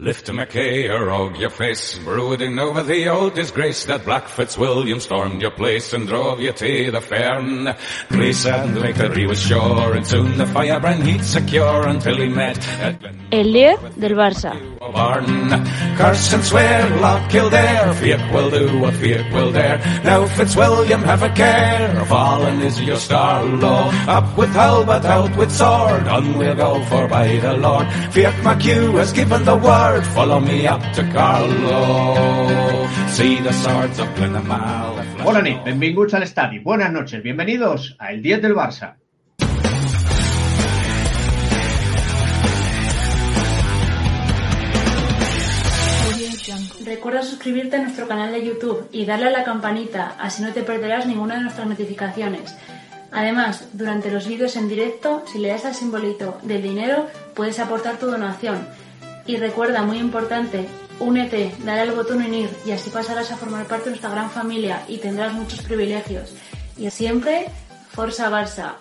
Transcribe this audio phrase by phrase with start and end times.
[0.00, 4.98] Lift a McKay or og your face, brooding over the old disgrace that Black Fitzwilliam
[4.98, 7.72] stormed your place and drove you to the fern.
[8.08, 13.23] Place and he was sure, and soon the firebrand he'd secure until he met at
[13.34, 14.52] El líder del Barça.
[14.94, 15.26] Barn.
[15.98, 19.78] Curse and swear, Lock Kildare, Fiat will do what Fiat will dare.
[20.04, 23.92] Now Fitzwilliam, have a care, fallen is your star, Lord.
[24.06, 27.86] Up with halbert, out with sword, on we'll go for by the Lord.
[28.12, 32.86] Fiat McHugh has given the word, follow me up to Carlo.
[33.08, 35.02] See the swords of Glenamale.
[35.24, 36.60] Hola nit, benvinguts a l'estadi.
[36.60, 39.03] Buenas noches, bienvenidos a El 10 del Barça.
[46.84, 50.62] Recuerda suscribirte a nuestro canal de YouTube y darle a la campanita, así no te
[50.62, 52.56] perderás ninguna de nuestras notificaciones.
[53.12, 57.96] Además, durante los vídeos en directo, si le das al simbolito del dinero, puedes aportar
[57.96, 58.66] tu donación.
[59.26, 60.66] Y recuerda, muy importante,
[60.98, 64.82] únete, dale al botón unir y así pasarás a formar parte de nuestra gran familia
[64.88, 66.34] y tendrás muchos privilegios.
[66.76, 67.46] Y siempre,
[67.90, 68.74] Forza Barça.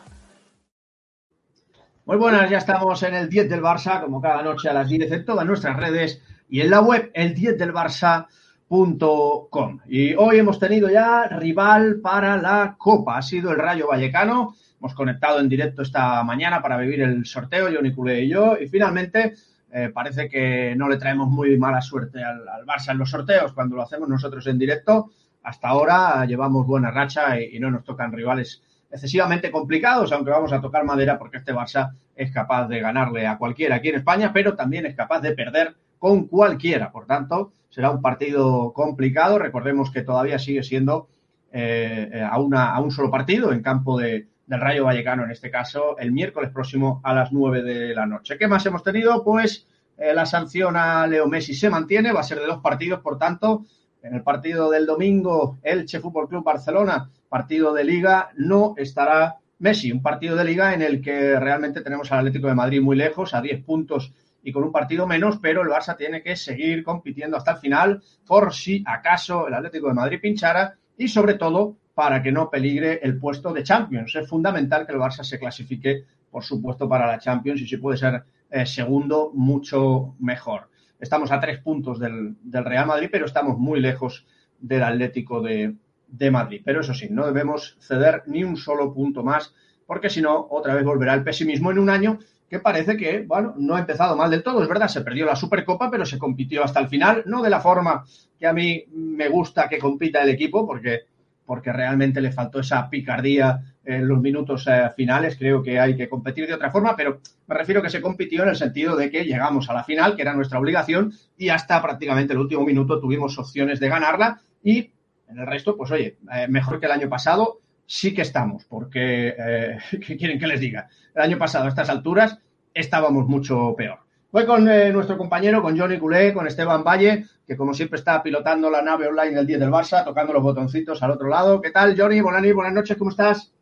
[2.06, 5.12] Muy buenas, ya estamos en el 10 del Barça, como cada noche a las 10
[5.12, 9.80] en todas nuestras redes y en la web el 10 del Barça.com.
[9.88, 14.56] Y hoy hemos tenido ya rival para la Copa, ha sido el Rayo Vallecano.
[14.80, 18.68] Hemos conectado en directo esta mañana para vivir el sorteo, Johnny Culé y yo, y
[18.68, 19.34] finalmente
[19.72, 23.54] eh, parece que no le traemos muy mala suerte al, al, Barça en los sorteos
[23.54, 25.12] cuando lo hacemos nosotros en directo.
[25.42, 28.62] Hasta ahora llevamos buena racha y, y no nos tocan rivales
[28.94, 33.40] excesivamente complicados, aunque vamos a tocar madera porque este Barça es capaz de ganarle a
[33.40, 36.92] cualquiera aquí en España, pero también es capaz de perder con cualquiera.
[36.92, 39.40] Por tanto, será un partido complicado.
[39.40, 41.08] Recordemos que todavía sigue siendo
[41.50, 45.50] eh, a, una, a, un solo partido en campo de, del Rayo Vallecano, en este
[45.50, 48.38] caso, el miércoles próximo a las 9 de la noche.
[48.38, 49.24] ¿Qué más hemos tenido?
[49.24, 49.66] Pues
[49.98, 53.18] eh, la sanción a Leo Messi se mantiene, va a ser de dos partidos, por
[53.18, 53.64] tanto,
[54.02, 59.94] en el partido del domingo, Elche Fútbol Club Barcelona, partido de liga, no estará Messi,
[59.94, 63.34] un partido de liga en el que realmente tenemos al Atlético de Madrid muy lejos,
[63.34, 64.12] a 10 puntos
[64.44, 68.04] y con un partido menos, pero el Barça tiene que seguir compitiendo hasta el final
[68.28, 73.00] por si acaso el Atlético de Madrid pinchara y sobre todo para que no peligre
[73.04, 74.16] el puesto de Champions.
[74.16, 77.98] Es fundamental que el Barça se clasifique, por supuesto, para la Champions y si puede
[77.98, 80.70] ser eh, segundo, mucho mejor.
[81.00, 84.26] Estamos a tres puntos del, del, Real Madrid, pero estamos muy lejos
[84.60, 85.76] del Atlético de,
[86.08, 86.62] de Madrid.
[86.64, 89.54] Pero eso sí, no debemos ceder ni un solo punto más,
[89.86, 92.20] porque si no, otra vez volverá el pesimismo en un año
[92.54, 94.62] que parece que, bueno, no ha empezado mal del todo.
[94.62, 97.60] Es verdad, se perdió la Supercopa, pero se compitió hasta el final, no de la
[97.60, 98.06] forma
[98.40, 101.00] que a mí me gusta que compita el equipo, porque,
[101.48, 105.36] porque realmente le faltó esa picardía en los minutos eh, finales.
[105.36, 108.50] Creo que hay que competir de otra forma, pero me refiero que se compitió en
[108.50, 112.34] el sentido de que llegamos a la final, que era nuestra obligación, y hasta prácticamente
[112.34, 114.92] el último minuto tuvimos opciones de ganarla y
[115.28, 119.36] en el resto, pues oye, eh, mejor que el año pasado, sí que estamos, porque,
[119.38, 120.88] eh, ¿qué quieren que les diga?
[121.14, 122.38] El año pasado, a estas alturas,
[122.74, 124.00] estábamos mucho peor.
[124.32, 128.24] Voy con eh, nuestro compañero, con Johnny Culé, con Esteban Valle, que como siempre está
[128.24, 131.62] pilotando la nave online del 10 del Barça, tocando los botoncitos al otro lado.
[131.62, 132.20] ¿Qué tal, Johnny?
[132.20, 133.54] Buenas, buenas noches, ¿cómo estás?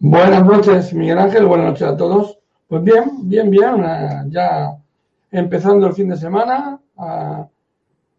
[0.00, 2.38] Buenas noches, Miguel Ángel, buenas noches a todos.
[2.68, 4.76] Pues bien, bien, bien, uh, ya
[5.30, 6.80] empezando el fin de semana.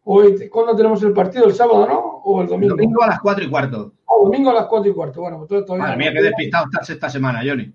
[0.06, 1.46] Hoy, ¿cuándo tenemos el partido?
[1.46, 2.00] ¿El sábado, no?
[2.24, 2.76] ¿O el domingo?
[2.76, 3.94] Domingo a las 4 y cuarto.
[4.06, 5.22] Oh, domingo a las 4 y cuarto.
[5.22, 5.86] Bueno, pues todavía.
[5.86, 7.72] Madre mía, qué despistado estás esta semana, Johnny.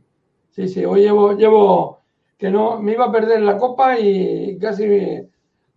[0.50, 2.00] Sí, sí, hoy llevo, llevo
[2.36, 5.26] que no me iba a perder la copa y casi me,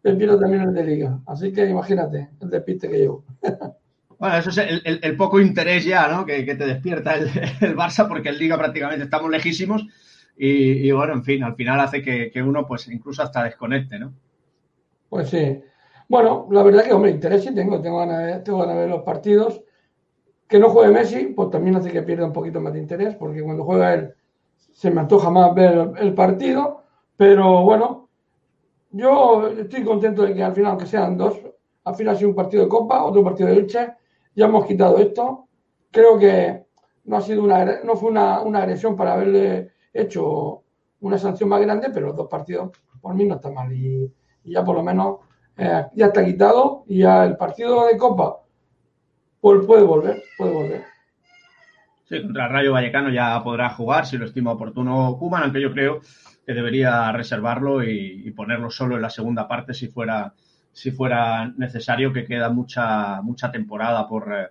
[0.02, 1.19] me pierdo también el de liga.
[1.28, 3.26] Así que imagínate el despiste que llevo.
[4.20, 6.26] Bueno, eso es el, el, el poco interés ya, ¿no?
[6.26, 7.28] Que, que te despierta el,
[7.59, 9.85] el, Barça, porque en Liga prácticamente estamos lejísimos.
[10.38, 13.99] Y, y bueno, en fin, al final hace que, que, uno, pues, incluso hasta desconecte,
[13.99, 14.14] ¿no?
[15.09, 15.59] Pues sí.
[16.13, 17.81] Bueno, la verdad que, hombre, interés sí tengo.
[17.81, 19.63] Tengo ganas, de, tengo ganas de ver los partidos.
[20.47, 23.41] Que no juegue Messi, pues también hace que pierda un poquito más de interés, porque
[23.41, 24.13] cuando juega él
[24.55, 26.83] se me antoja más ver el partido,
[27.17, 28.09] pero bueno,
[28.91, 31.35] yo estoy contento de que al final, aunque sean dos,
[31.83, 33.97] al final ha sido un partido de Copa, otro partido de lucha,
[34.35, 35.47] ya hemos quitado esto.
[35.89, 36.63] Creo que
[37.05, 40.61] no ha sido una, no fue una, agresión para haberle hecho
[40.99, 42.69] una sanción más grande, pero los dos partidos
[43.01, 44.13] por mí no está mal y
[44.43, 48.44] ya por lo menos eh, ya está quitado y ya el partido de Copa
[49.44, 50.84] pues puede volver, puede volver.
[52.05, 55.73] Sí, contra el Rayo Vallecano ya podrá jugar si lo estima oportuno Kuman, aunque yo
[55.73, 56.00] creo
[56.46, 60.34] que debería reservarlo y, ponerlo solo en la segunda parte si fuera,
[60.72, 64.47] si fuera necesario, que queda mucha, mucha temporada por, eh,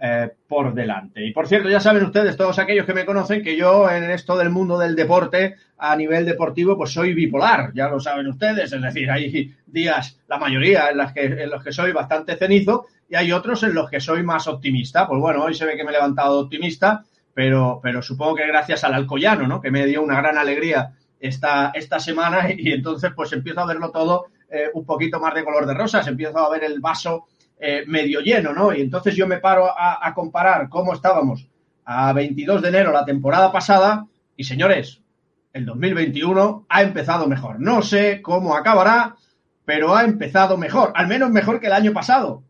[0.00, 1.24] eh, por delante.
[1.24, 4.36] Y por cierto, ya saben ustedes, todos aquellos que me conocen, que yo en esto
[4.36, 8.82] del mundo del deporte, a nivel deportivo, pues soy bipolar, ya lo saben ustedes, es
[8.82, 13.14] decir, hay días, la mayoría, en, las que, en los que soy bastante cenizo y
[13.14, 15.06] hay otros en los que soy más optimista.
[15.06, 18.84] Pues bueno, hoy se ve que me he levantado optimista, pero, pero supongo que gracias
[18.84, 19.60] al Alcoyano, ¿no?
[19.60, 23.90] Que me dio una gran alegría esta, esta semana y, entonces pues empiezo a verlo
[23.90, 27.26] todo eh, un poquito más de color de rosas, empiezo a ver el vaso
[27.58, 28.74] eh, medio lleno, ¿no?
[28.74, 31.48] Y entonces yo me paro a, a, comparar cómo estábamos
[31.84, 34.06] a 22 de enero la temporada pasada
[34.36, 35.00] y señores,
[35.52, 37.60] el 2021 ha empezado mejor.
[37.60, 39.16] No sé cómo acabará,
[39.64, 42.42] pero ha empezado mejor, al menos mejor que el año pasado.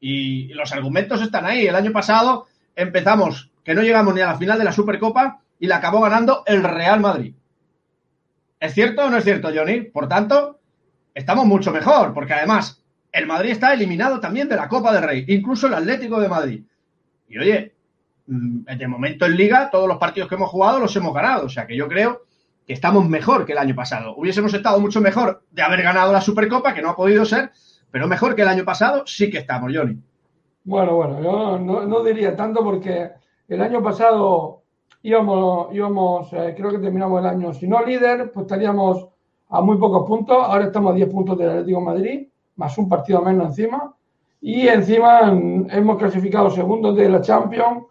[0.00, 1.66] Y los argumentos están ahí.
[1.66, 5.66] El año pasado empezamos que no llegamos ni a la final de la Supercopa y
[5.66, 7.34] la acabó ganando el Real Madrid.
[8.58, 9.82] ¿Es cierto o no es cierto, Johnny?
[9.82, 10.58] Por tanto,
[11.14, 12.77] estamos mucho mejor, porque además
[13.12, 16.62] el Madrid está eliminado también de la Copa del Rey, incluso el Atlético de Madrid.
[17.28, 17.74] Y oye,
[18.26, 21.46] mm, de momento en Liga, todos los partidos que hemos jugado los hemos ganado.
[21.46, 22.22] O sea que yo creo
[22.66, 24.14] que estamos mejor que el año pasado.
[24.16, 27.50] Hubiésemos estado mucho mejor de haber ganado la Supercopa, que no ha podido ser,
[27.90, 29.98] pero mejor que el año pasado sí que estamos, Johnny.
[30.64, 33.10] Bueno, bueno, yo no, diría tanto porque
[33.48, 34.64] el año pasado
[35.02, 39.08] íbamos, íbamos eh, creo que terminamos el año, si no líder, pues estaríamos
[39.48, 40.36] a muy pocos puntos.
[40.38, 42.27] Ahora estamos a 10 puntos del Atlético Madrid,
[42.58, 43.94] más un partido menos encima.
[44.40, 45.32] Y encima
[45.70, 47.84] hemos clasificado segundos de la Champions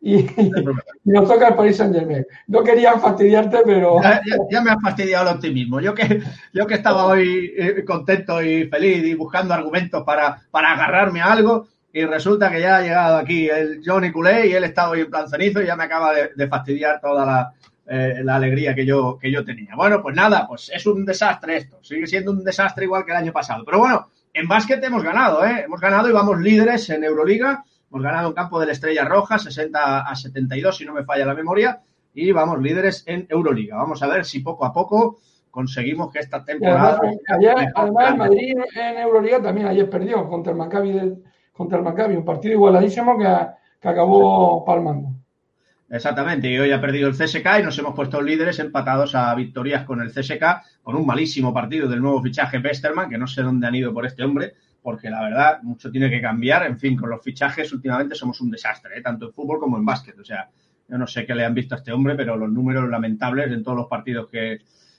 [0.00, 0.24] y,
[1.04, 2.24] nos toca el Paris Saint Germain.
[2.46, 4.00] No quería fastidiarte, pero.
[4.02, 4.20] Ya,
[4.50, 5.80] ya, me has fastidiado el optimismo.
[5.80, 6.22] Yo que,
[6.52, 11.32] yo que estaba hoy eh, contento y feliz y buscando argumentos para, para agarrarme a
[11.32, 15.00] algo, y resulta que ya ha llegado aquí el Johnny Culé y él estaba hoy
[15.00, 17.52] en plan cenizo y ya me acaba de fastidiar toda la,
[17.90, 19.74] eh, la, alegría que yo, que yo tenía.
[19.74, 21.78] Bueno, pues nada, pues es un desastre esto.
[21.82, 23.64] Sigue siendo un desastre igual que el año pasado.
[23.64, 25.62] Pero bueno, en básquet hemos ganado, ¿eh?
[25.64, 27.64] Hemos ganado y vamos líderes en Euroliga.
[27.90, 31.24] Hemos ganado en campo de la Estrella Roja, 60 a 72, si no me falla
[31.24, 31.80] la memoria.
[32.12, 33.76] Y vamos líderes en Euroliga.
[33.76, 35.20] Vamos a ver si poco a poco
[35.50, 36.98] conseguimos que esta temporada.
[36.98, 41.84] Además, ayer, además Madrid en Euroliga también ayer perdió contra el Maccabi del, contra el
[41.84, 43.24] Maccabi, un partido igualadísimo que,
[43.80, 45.17] que acabó palmando.
[45.90, 49.84] Exactamente, y hoy ha perdido el CSK y nos hemos puesto líderes empatados a victorias
[49.84, 53.66] con el CSK, con un malísimo partido del nuevo fichaje Westerman, que no sé dónde
[53.66, 54.52] han ido por este hombre,
[54.82, 56.66] porque la verdad mucho tiene que cambiar.
[56.66, 59.02] En fin, con los fichajes últimamente somos un desastre, ¿eh?
[59.02, 60.18] tanto en fútbol como en básquet.
[60.18, 60.50] O sea,
[60.88, 63.62] yo no sé qué le han visto a este hombre, pero los números lamentables en
[63.62, 64.58] todos los partidos que,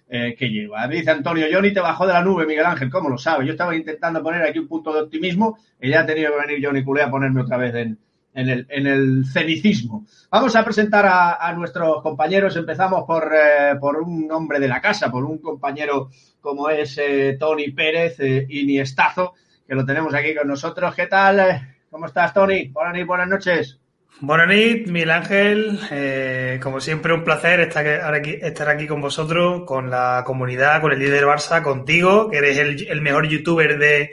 [0.10, 0.88] eh, que lleva.
[0.88, 3.46] Dice Antonio, Johnny te bajó de la nube, Miguel Ángel, ¿cómo lo sabe?
[3.46, 6.66] Yo estaba intentando poner aquí un punto de optimismo y ya ha tenido que venir
[6.66, 8.00] Johnny Culé a ponerme otra vez en,
[8.34, 10.06] en el, en el cenicismo.
[10.30, 12.56] Vamos a presentar a, nuestros compañeros.
[12.56, 16.10] Empezamos por, eh, por un hombre de la casa, por un compañero
[16.40, 19.34] como es eh, Tony Pérez, eh, Iniestazo,
[19.68, 20.96] que lo tenemos aquí con nosotros.
[20.96, 21.76] ¿Qué tal?
[21.90, 22.68] ¿Cómo estás, Tony?
[22.68, 23.80] Buenas, buenas noches.
[24.22, 25.80] Buenas noches, Miguel Ángel.
[25.92, 30.92] Eh, como siempre, un placer estar aquí, estar aquí con vosotros, con la comunidad, con
[30.92, 34.12] el líder Barça, contigo, que eres el mejor youtuber de,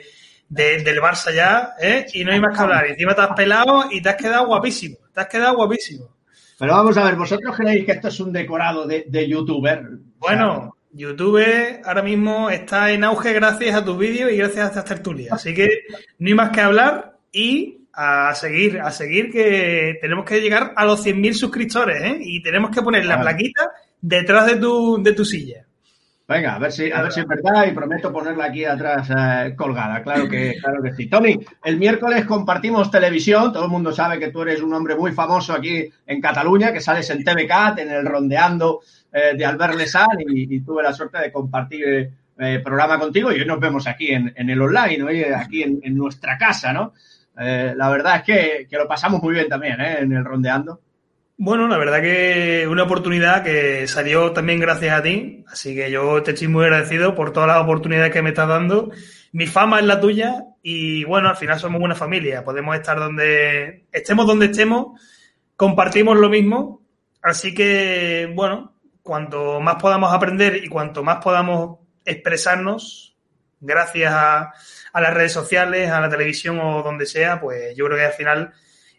[0.49, 2.05] de, del Barça ya, ¿eh?
[2.13, 2.87] Y no hay más que hablar.
[2.87, 4.97] Encima te has pelado y te has quedado guapísimo.
[5.13, 6.09] Te has quedado guapísimo.
[6.59, 9.83] Pero vamos a ver, ¿vosotros creéis que esto es un decorado de, de youtuber?
[10.17, 14.85] Bueno, YouTube ahora mismo está en auge gracias a tus vídeos y gracias a estas
[14.85, 15.33] tertulias.
[15.33, 15.67] Así que
[16.17, 20.85] no hay más que hablar y a seguir, a seguir que tenemos que llegar a
[20.85, 22.17] los 100.000 suscriptores, ¿eh?
[22.21, 23.71] Y tenemos que poner la plaquita
[24.01, 25.66] detrás de tu, de tu silla.
[26.27, 29.55] Venga, a ver si, a ver si es verdad y prometo ponerla aquí atrás eh,
[29.55, 30.03] colgada.
[30.03, 31.07] Claro que, claro que sí.
[31.07, 33.53] Tony, el miércoles compartimos televisión.
[33.53, 36.81] Todo el mundo sabe que tú eres un hombre muy famoso aquí en Cataluña, que
[36.81, 38.81] sales en TVCAT, en el Rondeando
[39.13, 43.39] eh, de Albert Lesan y, y, tuve la suerte de compartir eh, programa contigo y
[43.39, 46.93] hoy nos vemos aquí en, el online, hoy aquí en, en nuestra casa, ¿no?
[47.35, 50.81] La verdad es que, que, lo pasamos muy bien también en el rondeando.
[51.39, 56.23] Bueno, la verdad que una oportunidad que salió también gracias a ti, así que yo
[56.23, 58.89] te estoy muy agradecido por todas las oportunidades que me estás dando.
[59.33, 63.85] Mi fama es la tuya y bueno, al final somos una familia, podemos estar donde
[63.91, 64.99] estemos donde estemos,
[65.55, 66.81] compartimos lo mismo,
[67.21, 73.15] así que bueno, cuanto más podamos aprender y cuanto más podamos expresarnos,
[73.59, 74.53] gracias a,
[74.91, 78.13] a las redes sociales, a la televisión o donde sea, pues yo creo que al
[78.13, 78.53] final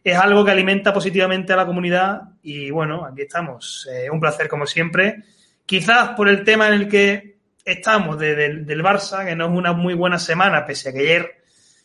[0.05, 3.89] es algo que alimenta positivamente a la comunidad y bueno, aquí estamos.
[3.93, 5.25] Eh, un placer como siempre.
[5.67, 9.95] Quizás por el tema en el que estamos del Barça, que no es una muy
[9.95, 11.43] buena semana, pese a que ayer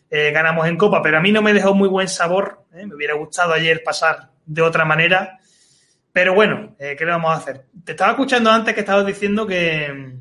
[0.09, 2.63] eh, ganamos en Copa, pero a mí no me dejó muy buen sabor.
[2.73, 2.85] ¿eh?
[2.85, 5.39] Me hubiera gustado ayer pasar de otra manera.
[6.13, 7.65] Pero bueno, ¿qué le vamos a hacer?
[7.83, 10.13] Te estaba escuchando antes que estabas diciendo que,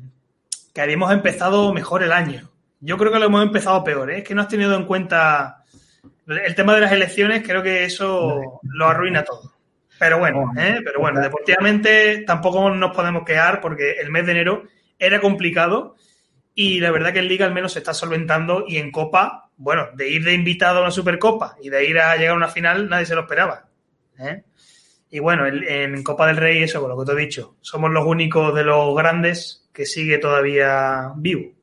[0.73, 2.49] que habíamos empezado mejor el año.
[2.79, 4.09] Yo creo que lo hemos empezado peor.
[4.09, 5.62] Es que no has tenido en cuenta
[6.27, 7.43] el tema de las elecciones.
[7.45, 9.53] Creo que eso lo arruina todo.
[9.99, 10.81] Pero bueno, ¿eh?
[10.83, 14.63] pero bueno, deportivamente tampoco nos podemos quedar porque el mes de enero
[14.99, 15.95] era complicado
[16.55, 19.87] y la verdad que en Liga al menos se está solventando y en Copa, bueno,
[19.93, 22.89] de ir de invitado a una Supercopa y de ir a llegar a una final
[22.89, 23.69] nadie se lo esperaba.
[24.19, 24.43] ¿eh?
[25.09, 28.05] Y bueno, en Copa del Rey, eso con lo que te he dicho, somos los
[28.05, 31.53] únicos de los grandes que sigue todavía vivo.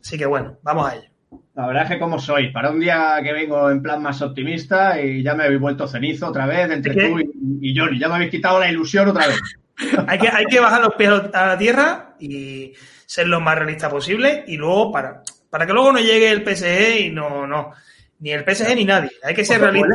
[0.00, 1.13] Así que bueno, vamos a ello.
[1.54, 5.00] La verdad es que como soy, para un día que vengo en plan más optimista
[5.00, 7.20] y ya me habéis vuelto cenizo otra vez entre tú
[7.60, 9.40] y, Johnny, ya me habéis quitado la ilusión otra vez.
[10.08, 12.72] hay, que, hay que bajar los pies a la tierra y
[13.06, 17.06] ser lo más realista posible y luego para, para que luego no llegue el PSG
[17.06, 17.70] y no, no,
[18.18, 19.94] ni el PSG ni nadie, hay que ser realista.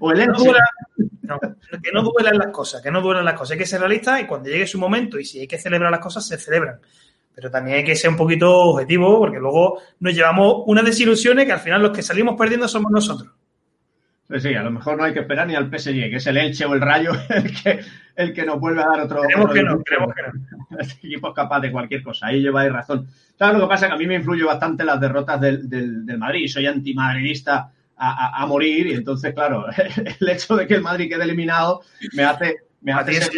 [0.00, 3.66] O el, no, que no duelan las cosas, que no duelan las cosas, hay que
[3.66, 6.38] ser realista y cuando llegue su momento y si hay que celebrar las cosas, se
[6.38, 6.80] celebran
[7.38, 11.52] pero también hay que ser un poquito objetivo porque luego nos llevamos unas desilusiones que
[11.52, 13.32] al final los que salimos perdiendo somos nosotros.
[14.26, 16.36] Pues sí, a lo mejor no hay que esperar ni al PSG, que es el
[16.36, 17.80] Elche o el Rayo el que,
[18.16, 19.20] el que nos vuelve a dar otro.
[19.20, 20.78] Creemos que no, creemos que no.
[20.80, 23.06] Este equipo es capaz de cualquier cosa, ahí lleváis razón.
[23.38, 23.86] ¿Sabes lo que pasa?
[23.86, 26.48] Que a mí me influye bastante las derrotas del, del, Madrid.
[26.48, 29.66] Soy antimadridista a, a, morir y entonces, claro,
[30.20, 31.82] el hecho de que el Madrid quede eliminado
[32.14, 33.30] me hace, me hace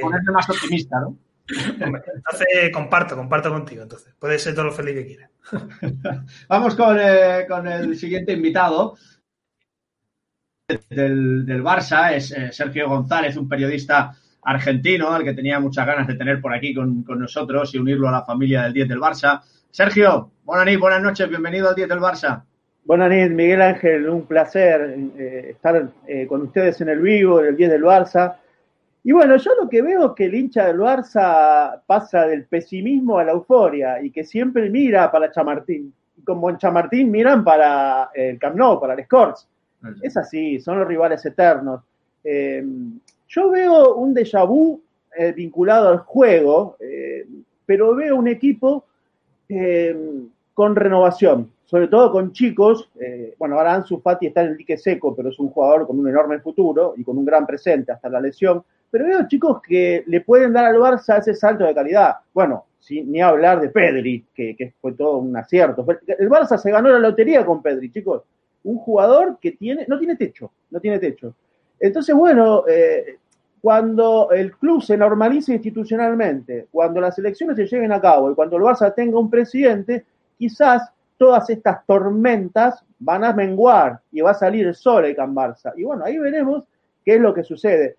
[0.00, 1.18] ponerme más optimista, ¿no?
[1.48, 3.82] Entonces comparto, comparto contigo.
[3.82, 5.30] Entonces, puede ser todo lo feliz que quieras.
[6.48, 8.96] Vamos eh, con, el siguiente invitado
[10.88, 16.06] del, del Barça, es eh, Sergio González, un periodista argentino al que tenía muchas ganas
[16.06, 19.42] de tener por aquí con, nosotros y unirlo a la familia del 10 del Barça.
[19.70, 22.44] Sergio, buenas noches, buenas noches, bienvenido al 10 del Barça.
[22.84, 25.90] Buenas noches, Miguel Ángel, un placer eh, estar
[26.28, 28.36] con ustedes en el vivo, del 10 del Barça.
[29.06, 33.18] Y bueno, yo lo que veo es que el hincha del Barça pasa del pesimismo
[33.18, 35.92] a la euforia y que siempre mira para Chamartín.
[36.16, 39.46] Y como en Chamartín miran para el Camp Nou, para el Scores.
[40.02, 41.82] Es así, son los rivales eternos.
[42.24, 42.64] Eh,
[43.28, 44.80] yo veo un déjà vu
[45.14, 47.26] eh, vinculado al juego, eh,
[47.66, 48.86] pero veo un equipo
[50.54, 52.88] con renovación, sobre todo con chicos.
[53.38, 56.08] bueno, ahora Ansu Fati está en el dique seco, pero es un jugador con un
[56.08, 60.20] enorme futuro y con un gran presente hasta la lesión pero veo chicos que le
[60.20, 62.14] pueden dar al Barça ese salto de calidad.
[62.32, 65.84] Bueno, sin ni hablar de Pedri, que, fue todo un acierto.
[66.06, 68.22] El Barça se ganó la lotería con Pedri, chicos.
[68.62, 71.34] Un jugador que tiene, no tiene techo, no tiene techo.
[71.80, 73.18] Entonces, bueno, eh,
[73.60, 78.58] cuando el club se normalice institucionalmente, cuando las elecciones se lleven a cabo y cuando
[78.58, 80.04] el Barça tenga un presidente,
[80.38, 85.72] quizás todas estas tormentas van a menguar y va a salir el sol Can Barça.
[85.76, 86.62] Y bueno, ahí veremos
[87.04, 87.96] qué es lo que sucede.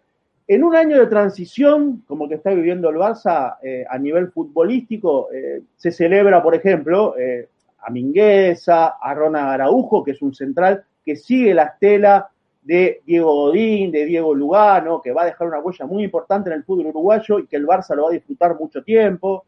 [0.47, 5.29] En un año de transición, como que está viviendo el Barça eh, a nivel futbolístico,
[5.33, 7.49] eh, se celebra, por ejemplo, eh,
[7.79, 12.29] a Mingueza, a Rona Araujo, que es un central que sigue la estela
[12.61, 16.57] de Diego Godín, de Diego Lugano, que va a dejar una huella muy importante en
[16.57, 19.45] el fútbol uruguayo y que el Barça lo va a disfrutar mucho tiempo.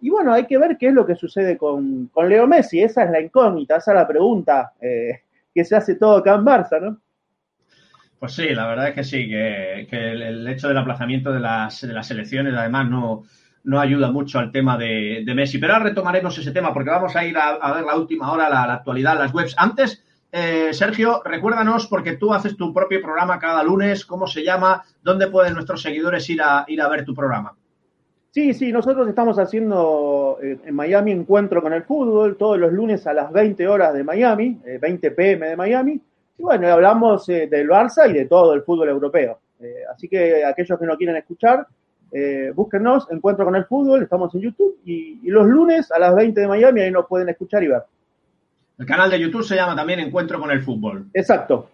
[0.00, 2.82] y bueno, hay que ver qué es lo que sucede con, con Leo Messi.
[2.82, 6.80] Esa es la incógnita, esa es la pregunta que se hace todo acá en Barça,
[6.80, 6.98] ¿no?
[8.20, 11.94] Pues sí, la verdad es que sí, que, el, hecho del aplazamiento de las, de
[11.94, 13.24] las elecciones además no,
[13.64, 15.56] no ayuda mucho al tema de, Messi.
[15.56, 18.64] Pero ahora retomaremos ese tema porque vamos a ir a, ver la última hora, la,
[18.74, 19.54] actualidad, las webs.
[19.56, 24.84] Antes, eh, Sergio, recuérdanos porque tú haces tu propio programa cada lunes, ¿cómo se llama?
[25.02, 27.56] ¿Dónde pueden nuestros seguidores ir a, ir a ver tu programa?
[28.32, 33.06] Sí, sí, nosotros estamos haciendo eh, en Miami encuentro con el fútbol todos los lunes
[33.06, 36.02] a las 20 horas de Miami, 20 eh, pm de Miami.
[36.40, 39.40] Y bueno, hablamos eh, del Barça y de todo el fútbol europeo.
[39.60, 41.66] Eh, así que aquellos que no quieren escuchar,
[42.10, 46.40] eh, búsquenos, Encuentro con el Fútbol, estamos en YouTube y, los lunes a las 20
[46.40, 47.82] de Miami ahí nos pueden escuchar y ver.
[48.78, 51.08] El canal de YouTube se llama también Encuentro con el Fútbol.
[51.12, 51.68] Exacto.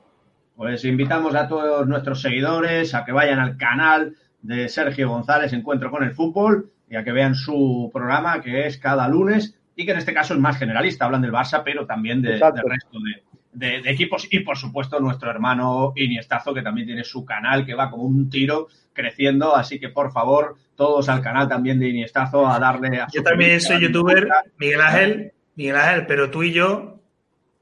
[0.57, 5.93] Pues invitamos a todos nuestros seguidores a que vayan al canal de Sergio González Encuentro
[5.93, 9.93] con el Fútbol y a que vean su programa que es cada lunes y que
[9.93, 13.23] en este caso es más generalista, hablan del Barça, pero también del resto de,
[13.57, 14.29] de, equipos.
[14.31, 18.31] Y por supuesto nuestro hermano Iniestazo que también tiene su canal que va como un
[18.31, 23.07] tiro creciendo, así que por favor todos al canal también de Iniestazo a darle a
[23.13, 26.96] Yo también soy youtuber, Miguel Ángel, Miguel Ángel, pero tú y yo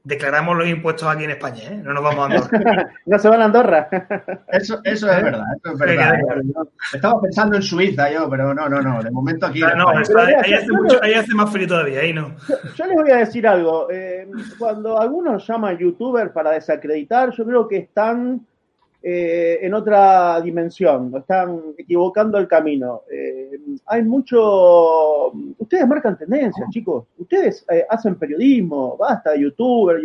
[0.05, 1.81] declaramos los impuestos aquí en España, ¿eh?
[1.83, 2.89] No nos vamos a Andorra.
[3.05, 3.87] no se van a Andorra.
[4.47, 6.13] eso, eso es verdad, eso es verdad.
[6.93, 9.03] Estaba pensando en Suiza yo, pero no, no, no.
[9.03, 9.61] De momento aquí.
[9.61, 12.35] no, ahí, hace mucho, ahí, hace más frío todavía, ahí no.
[12.75, 13.89] Yo, les voy a decir algo.
[13.91, 18.45] Eh, cuando algunos llaman youtuber para desacreditar, yo creo que están
[19.07, 23.03] eh, en otra dimensión, están equivocando el camino.
[23.07, 23.51] Eh,
[23.85, 25.31] hay mucho.
[25.59, 27.05] Ustedes marcan tendencias, chicos.
[27.19, 30.01] Ustedes eh, hacen periodismo, basta youtuber.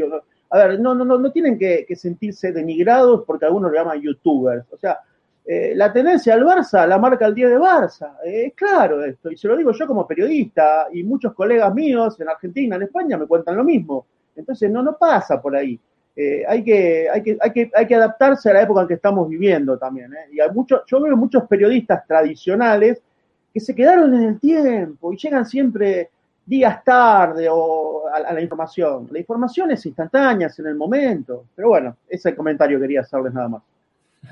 [0.50, 4.66] a ver, no, no, no tienen que, sentirse denigrados porque algunos le llaman youtubers.
[4.70, 4.98] O sea,
[5.46, 8.18] la tendencia al Barça la marca el día de Barça.
[8.22, 12.28] es claro esto, y se lo digo yo como periodista, y muchos colegas míos en
[12.28, 14.04] Argentina, en España, me cuentan lo mismo.
[14.36, 15.80] Entonces, no, no pasa por ahí.
[16.16, 18.94] Eh, hay, que, hay, que, hay, que, hay que adaptarse a la época en que
[18.94, 20.12] estamos viviendo también.
[20.12, 20.28] ¿eh?
[20.32, 23.00] Y hay mucho, yo veo muchos periodistas tradicionales
[23.52, 26.10] que se quedaron en el tiempo y llegan siempre
[26.44, 29.08] días tarde o a, la información.
[29.10, 31.46] La información es instantánea, en el momento.
[31.54, 33.62] Pero bueno, ese comentario quería hacerles nada más.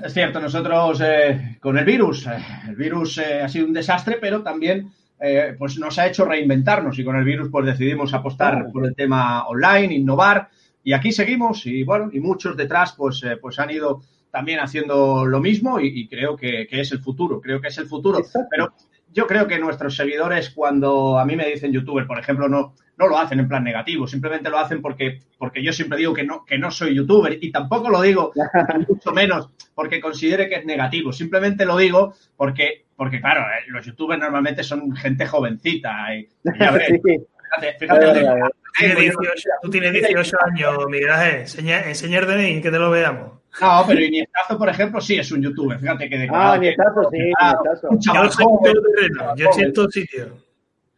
[0.03, 2.27] Es cierto, nosotros eh, con el virus,
[2.67, 4.91] el virus ha sido un desastre, pero también
[5.57, 9.49] pues nos ha hecho reinventarnos y con el virus pues decidimos apostar por el tema
[9.49, 10.47] online, innovar
[10.83, 15.25] y aquí seguimos y bueno, y muchos detrás pues, eh, pues han ido también haciendo
[15.25, 18.19] lo mismo y, creo que, es el futuro, creo que es el futuro.
[18.49, 18.73] Pero
[19.11, 23.07] yo creo que nuestros seguidores cuando a mí me dicen youtuber, por ejemplo, no, no
[23.07, 26.45] lo hacen en plan negativo, simplemente lo hacen porque, porque yo siempre digo que no,
[26.45, 28.31] que no soy youtuber y tampoco lo digo
[28.87, 33.85] mucho menos porque considere que es negativo, simplemente lo digo porque, porque claro, eh, los
[33.85, 36.27] youtubers normalmente son gente jovencita y,
[37.55, 39.21] Fíjate, fíjate.
[39.61, 41.35] tú tienes 18 años, Miguel Ángel.
[41.41, 43.39] Enseña, enseñar DNI, que te lo veamos.
[43.61, 45.79] No, pero Iniestazo, por ejemplo, sí es un youtuber.
[45.79, 47.31] Fíjate que de Ah, Iniestazo, sí,
[47.99, 50.37] Yo soy terreno, yo en todo sitio.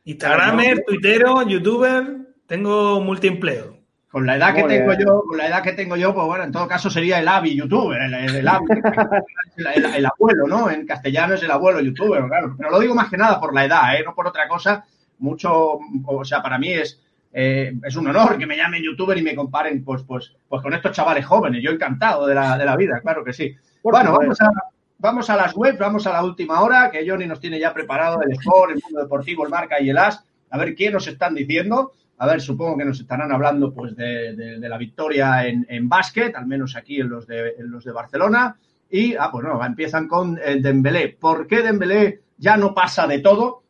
[0.03, 3.81] Instagramer, tuitero, youtuber, tengo multiempleo.
[4.09, 6.51] Con la edad que tengo yo, con la edad que tengo yo, pues bueno, en
[6.51, 10.69] todo caso sería el avi youtuber, el, el, el, abuelo, ¿no?
[10.69, 12.53] En castellano es el abuelo youtuber, claro.
[12.57, 14.03] Pero lo digo más que nada por la edad, ¿eh?
[14.05, 14.83] No por otra cosa,
[15.21, 16.99] mucho, o sea, para mí es,
[17.31, 20.73] eh, es un honor que me llamen youtuber y me comparen pues, pues, pues con
[20.73, 21.63] estos chavales jóvenes.
[21.63, 23.55] Yo encantado de la, de la vida, claro que sí.
[23.83, 24.49] bueno, vamos a,
[24.97, 28.21] vamos a las webs, vamos a la última hora, que Johnny nos tiene ya preparado
[28.21, 30.23] el Sport, el Mundo Deportivo, el Marca y el As.
[30.49, 31.93] A ver qué nos están diciendo.
[32.17, 36.35] A ver, supongo que nos estarán hablando pues de, de, la victoria en, en, básquet,
[36.35, 38.57] al menos aquí en los de, en los de Barcelona.
[38.91, 41.17] Y, ah, pues no, empiezan con el Dembélé.
[41.19, 43.63] ¿Por qué Dembélé ya no pasa de todo?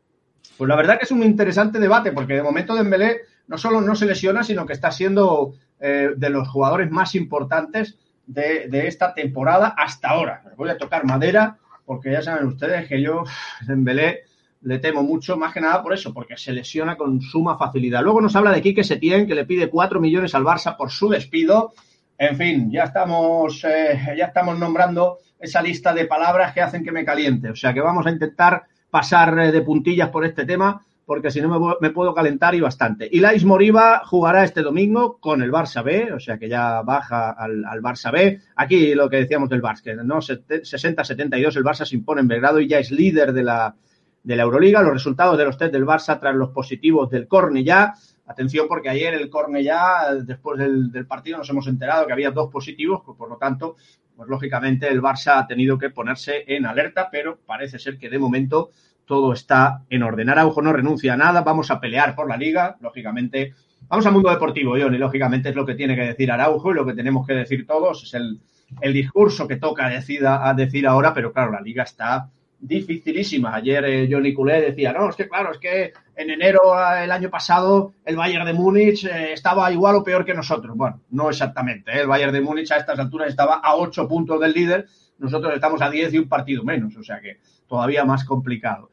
[0.58, 3.96] Pues la verdad que es un interesante debate, porque de momento Dembélé no solo no
[3.96, 9.74] se lesiona, sino que está siendo eh, de los jugadores más importantes de, esta temporada
[9.78, 10.44] hasta ahora.
[10.56, 13.24] voy a tocar madera, porque ya saben ustedes que yo,
[13.68, 14.24] Dembélé,
[14.62, 18.04] le temo mucho, más que nada por eso, porque se lesiona con suma facilidad.
[18.04, 21.10] Luego nos habla de Quique Setién, que le pide 4 millones al Barça por su
[21.10, 21.74] despido.
[22.18, 26.92] En fin, ya estamos, eh, ya estamos nombrando esa lista de palabras que hacen que
[26.92, 27.50] me caliente.
[27.50, 31.42] O sea que vamos a intentar pasar eh, de puntillas por este tema, porque si
[31.42, 33.10] no me, puedo calentar y bastante.
[33.12, 37.32] Y Lais Moriba jugará este domingo con el Barça B, o sea que ya baja
[37.32, 38.40] al, Barça B.
[38.56, 40.18] Aquí lo que decíamos del Barça, ¿no?
[40.18, 43.76] 60-72 el Barça se impone en Belgrado y ya es líder de la,
[44.24, 44.82] de la Euroliga.
[44.82, 47.28] Los resultados de los test del Barça tras los positivos del
[47.64, 47.94] ya
[48.32, 49.30] Atención porque ayer el
[49.62, 53.76] ya después del, del, partido, nos hemos enterado que había dos positivos, por lo tanto,
[54.16, 58.20] pues lógicamente el Barça ha tenido que ponerse en alerta, pero parece ser que de
[58.20, 58.72] momento
[59.06, 60.30] todo está en orden.
[60.30, 63.54] Araujo no renuncia a nada, vamos a pelear por la liga, lógicamente.
[63.88, 66.86] Vamos al mundo deportivo, Johnny, lógicamente es lo que tiene que decir Araujo y lo
[66.86, 68.40] que tenemos que decir todos, es el,
[68.80, 72.30] el discurso que toca a decir ahora, pero claro, la liga está
[72.62, 73.56] dificilísima.
[73.56, 77.12] Ayer eh, Johnny Culé decía, no, es que claro, es que en enero eh, el
[77.12, 80.78] año pasado el Bayern de Múnich eh, estaba igual o peor que nosotros.
[80.78, 81.92] Bueno, no exactamente.
[82.00, 84.86] El Bayern de Múnich a estas alturas estaba a 8 puntos del líder,
[85.18, 88.90] nosotros estamos a 10 y un partido menos, o sea que todavía más complicado.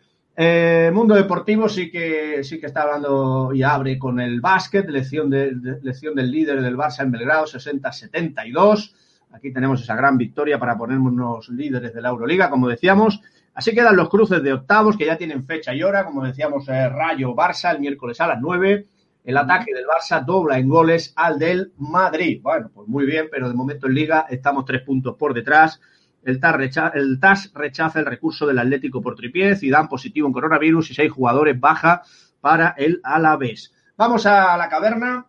[0.92, 5.52] mundo deportivo sí que sí que está hablando y abre con el básquet, lección, de,
[5.82, 8.94] lección del líder del Barça en Belgrado, 60-72.
[9.30, 13.20] Aquí tenemos esa gran victoria para ponernos líderes de la Euroliga, como decíamos.
[13.58, 16.88] Así quedan los cruces de octavos que ya tienen fecha y hora, como decíamos, eh,
[16.88, 18.86] Rayo Barça el miércoles a las 9.
[19.24, 22.38] El ataque del Barça dobla en goles al del Madrid.
[22.40, 25.80] Bueno, pues muy bien, pero de momento en Liga estamos tres puntos por detrás.
[26.22, 30.28] El TAS, rechaza el, TAS rechaza el recurso del Atlético por tripiez y dan positivo
[30.28, 32.02] en coronavirus y seis jugadores baja
[32.40, 33.74] para el Alavés.
[33.96, 35.26] Vamos a la caverna,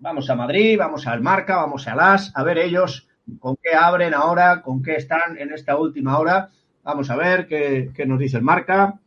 [0.00, 4.14] vamos a Madrid, vamos al Marca, vamos a Las, a ver ellos con qué abren
[4.14, 6.48] ahora, con qué están en esta última hora
[6.88, 8.98] Vamos a ver qué, nos dice el marca.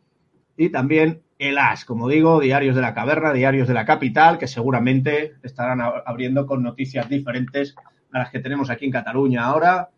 [0.56, 1.84] Y también el As.
[1.84, 6.62] Como digo, diarios de la caverna, diarios de la capital, que seguramente estarán abriendo con
[6.62, 7.74] noticias diferentes
[8.12, 9.88] a las que tenemos aquí en Cataluña ahora,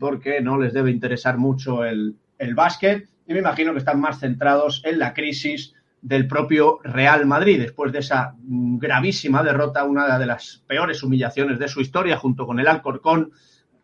[0.00, 4.18] porque no les debe interesar mucho el, el básquet y me imagino que están más
[4.18, 10.26] centrados en la crisis del propio Real Madrid, después de esa gravísima derrota, una de
[10.26, 13.30] las peores humillaciones de su historia, junto con el Alcorcón.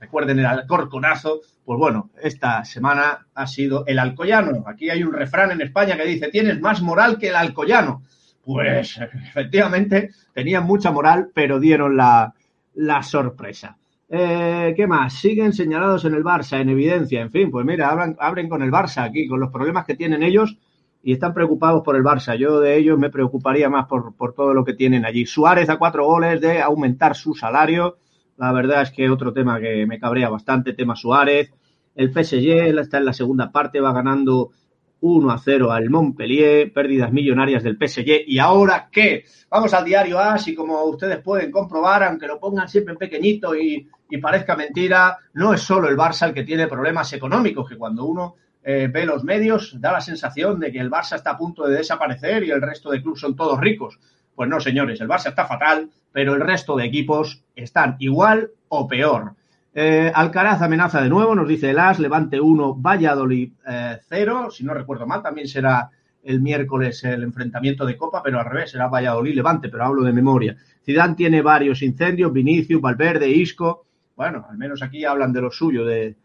[0.01, 1.41] Recuerden el Alcorconazo.
[1.65, 4.65] Pues bueno, esta semana ha sido el Alcoyano.
[4.67, 8.03] Aquí hay un refrán en España que dice: Tienes más moral que el Alcoyano.
[8.45, 12.35] Pues efectivamente tenían mucha moral, pero dieron la,
[12.75, 13.77] la sorpresa.
[14.09, 15.15] Eh, ¿Qué más?
[15.15, 17.21] Siguen señalados en el Barça, en evidencia.
[17.21, 20.23] En fin, pues mira, abren, abren con el Barça aquí, con los problemas que tienen
[20.23, 20.57] ellos
[21.03, 22.37] y están preocupados por el Barça.
[22.37, 25.27] Yo de ellos me preocuparía más por, por todo lo que tienen allí.
[25.27, 27.99] Suárez a cuatro goles de aumentar su salario.
[28.37, 31.53] La verdad es que otro tema que me cabrea bastante, tema Suárez.
[31.95, 34.51] El PSG está en la segunda parte, va ganando
[35.01, 38.25] 1 a 0 al Montpellier, pérdidas millonarias del PSG.
[38.27, 39.25] ¿Y ahora qué?
[39.51, 43.55] Vamos al diario AS y como ustedes pueden comprobar, aunque lo pongan siempre en pequeñito
[43.55, 47.77] y, y parezca mentira, no es solo el Barça el que tiene problemas económicos, que
[47.77, 51.39] cuando uno eh, ve los medios, da la sensación de que el Barça está a
[51.39, 53.99] punto de desaparecer y el resto de clubes son todos ricos.
[54.35, 58.87] Pues no, señores, el Barça está fatal, pero el resto de equipos están igual o
[58.89, 59.35] peor.
[59.75, 63.53] Eh, Alcaraz amenaza de nuevo, nos dice el As, Levante 1, Valladolid
[64.09, 65.91] 0, eh, si no recuerdo mal, también será
[66.23, 70.13] el miércoles el enfrentamiento de Copa, pero al revés, será Valladolid Levante, pero hablo de
[70.13, 70.57] memoria.
[70.85, 73.85] Zidane tiene varios incendios, Vinicius, Valverde, Isco,
[74.17, 76.17] bueno, al menos aquí hablan de lo suyo, de,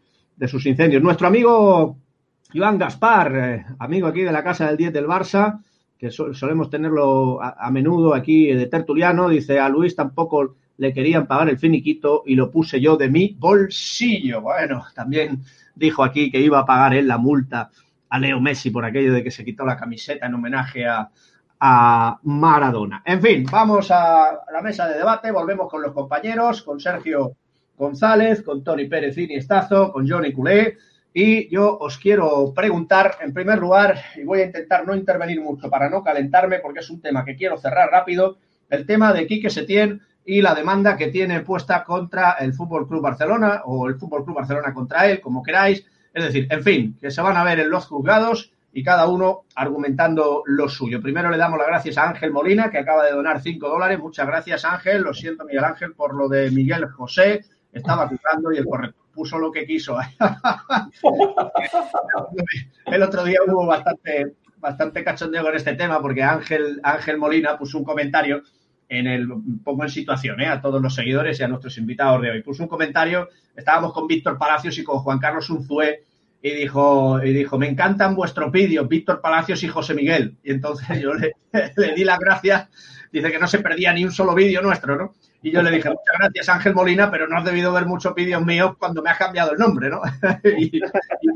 [0.46, 1.02] sus incendios.
[1.02, 1.98] Nuestro amigo
[2.52, 5.60] Iván Gaspar, eh, amigo aquí de la Casa del 10 del Barça,
[6.00, 11.50] que solemos tenerlo a, menudo aquí de tertuliano, dice a Luis tampoco le querían pagar
[11.50, 14.40] el finiquito y lo puse yo de mi bolsillo.
[14.40, 15.42] Bueno, también
[15.74, 17.70] dijo aquí que iba a pagar él la multa
[18.08, 21.10] a Leo Messi por aquello de que se quitó la camiseta en homenaje a,
[21.60, 23.02] a Maradona.
[23.04, 27.36] En fin, vamos a la mesa de debate, volvemos con los compañeros, con Sergio
[27.76, 30.78] González, con Tony Pérez Iniestazo, con Johnny Culé
[31.12, 35.68] y yo os quiero preguntar, en primer lugar, y voy a intentar no intervenir mucho
[35.68, 39.50] para no calentarme, porque es un tema que quiero cerrar rápido, el tema de Quique
[39.50, 44.24] Setién y la demanda que tiene puesta contra el Fútbol Club Barcelona o el Fútbol
[44.24, 45.84] Club Barcelona contra él, como queráis.
[46.14, 49.42] Es decir, en fin, que se van a ver en los juzgados y cada uno
[49.56, 51.02] argumentando lo suyo.
[51.02, 53.98] Primero le damos las gracias a Ángel Molina, que acaba de donar 5 dólares.
[53.98, 55.02] Muchas gracias, Ángel.
[55.02, 57.44] Lo siento, Miguel Ángel, por lo de Miguel José.
[57.72, 59.98] Estaba jugando y el corrector puso lo que quiso.
[62.86, 67.78] el otro día hubo bastante, bastante cachondeo con este tema porque Ángel, Ángel Molina puso
[67.78, 68.42] un comentario
[68.88, 69.28] en el,
[69.64, 70.46] pongo en situación ¿eh?
[70.46, 72.42] a todos los seguidores y a nuestros invitados de hoy.
[72.42, 76.04] Puso un comentario, estábamos con Víctor Palacios y con Juan Carlos Unzué
[76.42, 80.36] y dijo, y dijo, me encantan vuestros vídeos, Víctor Palacios y José Miguel.
[80.42, 81.32] Y entonces yo le,
[81.76, 82.68] le di las gracias,
[83.12, 85.14] dice que no se perdía ni un solo vídeo nuestro, ¿no?
[85.42, 88.44] Y yo le dije, muchas gracias Ángel Molina, pero no has debido ver muchos vídeos
[88.44, 90.02] míos cuando me has cambiado el nombre, ¿no?
[90.44, 90.90] y, de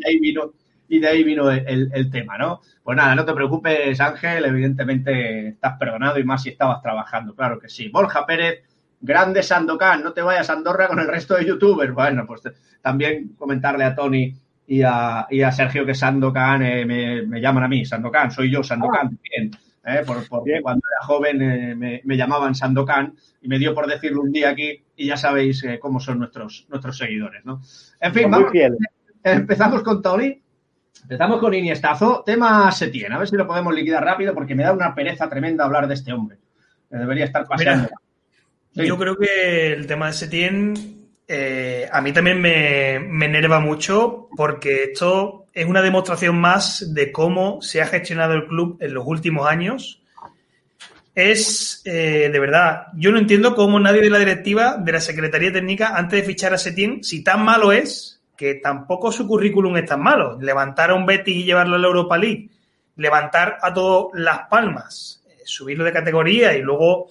[0.07, 0.53] ahí vino,
[0.89, 2.61] y de ahí vino el, tema, ¿no?
[2.83, 7.59] Pues nada, no te preocupes Ángel, evidentemente estás perdonado y más si estabas trabajando, claro
[7.59, 7.89] que sí.
[7.89, 8.63] Borja Pérez,
[9.01, 11.95] grande Sandokan, no te vayas a Andorra con el resto de youtubers.
[11.95, 12.43] Bueno, pues
[12.83, 14.35] también comentarle a Tony
[14.67, 18.51] y a, y a Sergio que Sandokan eh, me, me, llaman a mí, Sandokan, soy
[18.51, 19.51] yo Sandokan, también.
[19.85, 20.03] ¿eh?
[20.07, 23.15] por, porque cuando era joven eh, me, me, llamaban Sandokan
[23.45, 26.67] y me dio por decirlo un día aquí y ya sabéis eh, cómo son nuestros,
[26.71, 27.61] nuestros seguidores, ¿no?
[28.01, 28.51] En fin, vamos,
[29.23, 30.41] empezamos con Tony.
[31.03, 32.23] Empezamos con Iniestazo.
[32.25, 33.13] Tema Setién.
[33.13, 35.93] A ver si lo podemos liquidar rápido porque me da una pereza tremenda hablar de
[35.93, 36.39] este hombre.
[36.89, 37.83] debería estar pasando.
[37.83, 37.97] Mira,
[38.73, 38.87] sí.
[38.87, 40.75] Yo creo que el tema de Setién
[41.29, 47.13] eh, a mí también me, me enerva mucho porque esto es una demostración más de
[47.13, 50.03] cómo se ha gestionado el club en los últimos años.
[51.15, 55.53] Es, eh, de verdad, yo no entiendo cómo nadie de la directiva, de la Secretaría
[55.53, 59.87] Técnica, antes de fichar a Setién, si tan malo es, que tampoco su currículum es
[59.87, 60.39] tan malo.
[60.41, 62.51] Levantar a un Betis y llevarlo a la Europa League,
[62.97, 67.09] levantar a todos Las Palmas, eh, subirlo de categoría y luego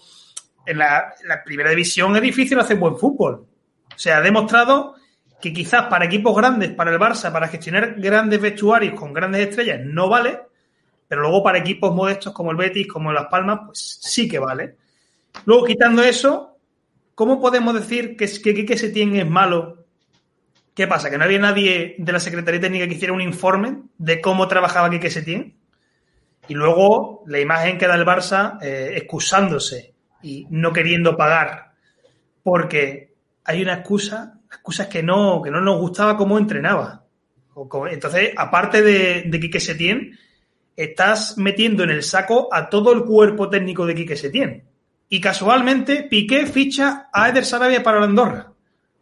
[0.66, 3.46] en la, en la primera división es difícil hacer buen fútbol.
[3.96, 4.96] O sea, ha demostrado
[5.42, 9.82] que quizás para equipos grandes, para el Barça, para gestionar grandes vestuarios con grandes estrellas,
[9.84, 10.39] no vale,
[11.13, 14.78] pero luego para equipos modestos como el Betis, como Las Palmas, pues sí que vale.
[15.45, 16.58] Luego, quitando eso,
[17.13, 19.86] ¿cómo podemos decir que, que Quique Setién es malo?
[20.73, 21.12] ¿Qué pasa?
[21.12, 24.89] ¿Que no había nadie de la Secretaría Técnica que hiciera un informe de cómo trabajaba
[24.89, 25.56] Quique Setién?
[26.47, 31.73] Y luego la imagen que da el Barça eh, excusándose y no queriendo pagar
[32.41, 33.13] porque
[33.45, 37.06] hay una excusa excusas que no, que no nos gustaba cómo entrenaba.
[37.91, 40.17] Entonces, aparte de, de Quique Setién,
[40.76, 44.64] estás metiendo en el saco a todo el cuerpo técnico de Quique Setién.
[45.10, 48.52] Y casualmente Piqué ficha a Eder Sarabia para la Andorra.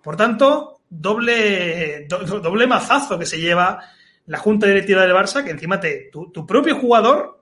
[0.02, 3.80] Por tanto, doble, do, doble mazazo que se lleva
[4.26, 7.40] la Junta Directiva del Barça, que encima te, tu, tu propio jugador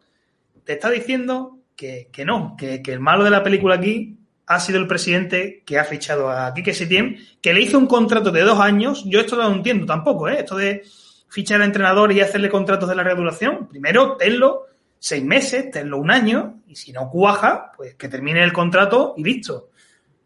[0.63, 4.60] te está diciendo que, que no, que, que, el malo de la película aquí ha
[4.60, 8.42] sido el presidente que ha fichado a Quique Setién, que le hizo un contrato de
[8.42, 9.04] dos años.
[9.06, 10.39] Yo esto no lo entiendo tampoco, ¿eh?
[10.39, 10.84] Esto de
[11.30, 13.68] fichar a entrenador y hacerle contratos de larga duración.
[13.68, 14.65] Primero, tenlo
[14.98, 19.24] seis meses, tenlo un año, y si no cuaja, pues que termine el contrato y
[19.24, 19.70] listo.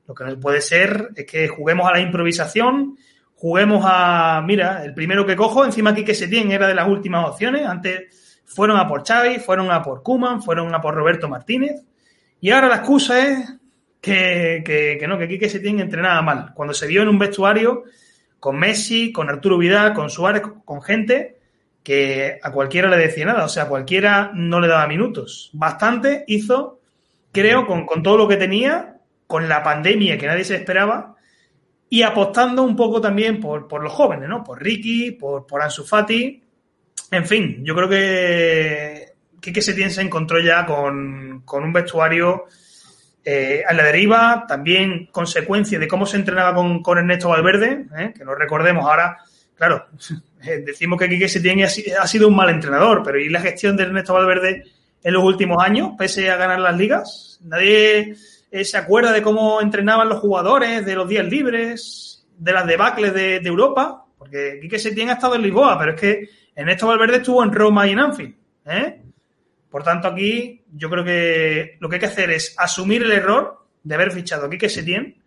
[0.07, 2.97] Lo que no puede ser es que juguemos a la improvisación,
[3.35, 7.29] juguemos a, mira, el primero que cojo, encima aquí que se era de las últimas
[7.29, 11.83] opciones, antes fueron a por Xavi, fueron a por Kuman, fueron a por Roberto Martínez,
[12.41, 13.53] y ahora la excusa es
[14.01, 16.51] que, que, que no, que Quique Setién entrenaba mal.
[16.53, 17.83] Cuando se vio en un vestuario
[18.43, 21.37] con Messi, con Arturo Vidal, con Suárez, con gente
[21.81, 25.49] que a cualquiera le decía nada, o sea, a cualquiera no le daba minutos.
[25.53, 26.81] Bastante hizo,
[27.31, 31.15] creo, con, con todo lo que tenía, con la pandemia que nadie se esperaba,
[31.89, 34.43] y apostando un poco también por, por los jóvenes, ¿no?
[34.43, 36.43] Por Ricky, por, por Ansu Fati.
[37.11, 39.05] En fin, yo creo que
[39.39, 42.47] Quique Setién se encontró ya con, con un vestuario
[43.25, 48.13] eh, a la deriva, también consecuencia de cómo se entrenaba con, con Ernesto Valverde, ¿eh?
[48.15, 49.17] que nos recordemos ahora,
[49.55, 49.87] claro,
[50.65, 54.13] decimos que Quique Setién ha sido un mal entrenador, pero ¿y la gestión de Ernesto
[54.13, 54.65] Valverde
[55.01, 57.39] en los últimos años, pese a ganar las ligas?
[57.43, 58.15] Nadie
[58.51, 63.13] eh, se acuerda de cómo entrenaban los jugadores, de los días libres, de las debacles
[63.13, 67.17] de, de Europa, porque Quique Setién ha estado en Lisboa, pero es que Ernesto Valverde
[67.17, 68.99] estuvo en Roma y en Anfield, ¿eh?
[69.73, 73.65] Por tanto, aquí yo creo que lo que hay que hacer es asumir el error
[73.81, 75.19] de haber fichado a Quique Setién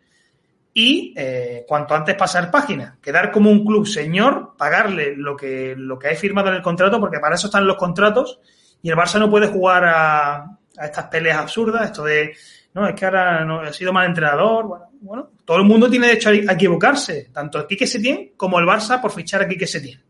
[0.72, 5.98] y eh, cuanto antes pasar página, quedar como un club señor, pagarle lo que, lo
[5.98, 8.38] que hay firmado en el contrato, porque para eso están los contratos,
[8.80, 10.36] y el Barça no puede jugar a,
[10.78, 12.36] a estas peleas absurdas, esto de,
[12.72, 16.06] no, es que ahora no, ha sido mal entrenador, bueno, bueno, todo el mundo tiene
[16.06, 20.00] derecho a, equivocarse, tanto el Quique Setién como el Barça por fichar a Quique Setién.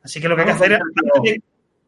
[0.00, 0.78] Así que lo que hay que hacer
[1.24, 1.38] es,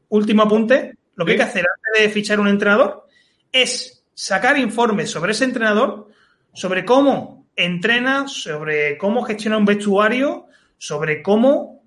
[0.09, 3.06] último apunte, lo que hay que hacer antes de fichar un entrenador
[3.52, 6.09] es sacar informes sobre ese entrenador,
[6.54, 10.46] sobre cómo entrena, sobre cómo gestiona un vestuario,
[10.78, 11.85] sobre cómo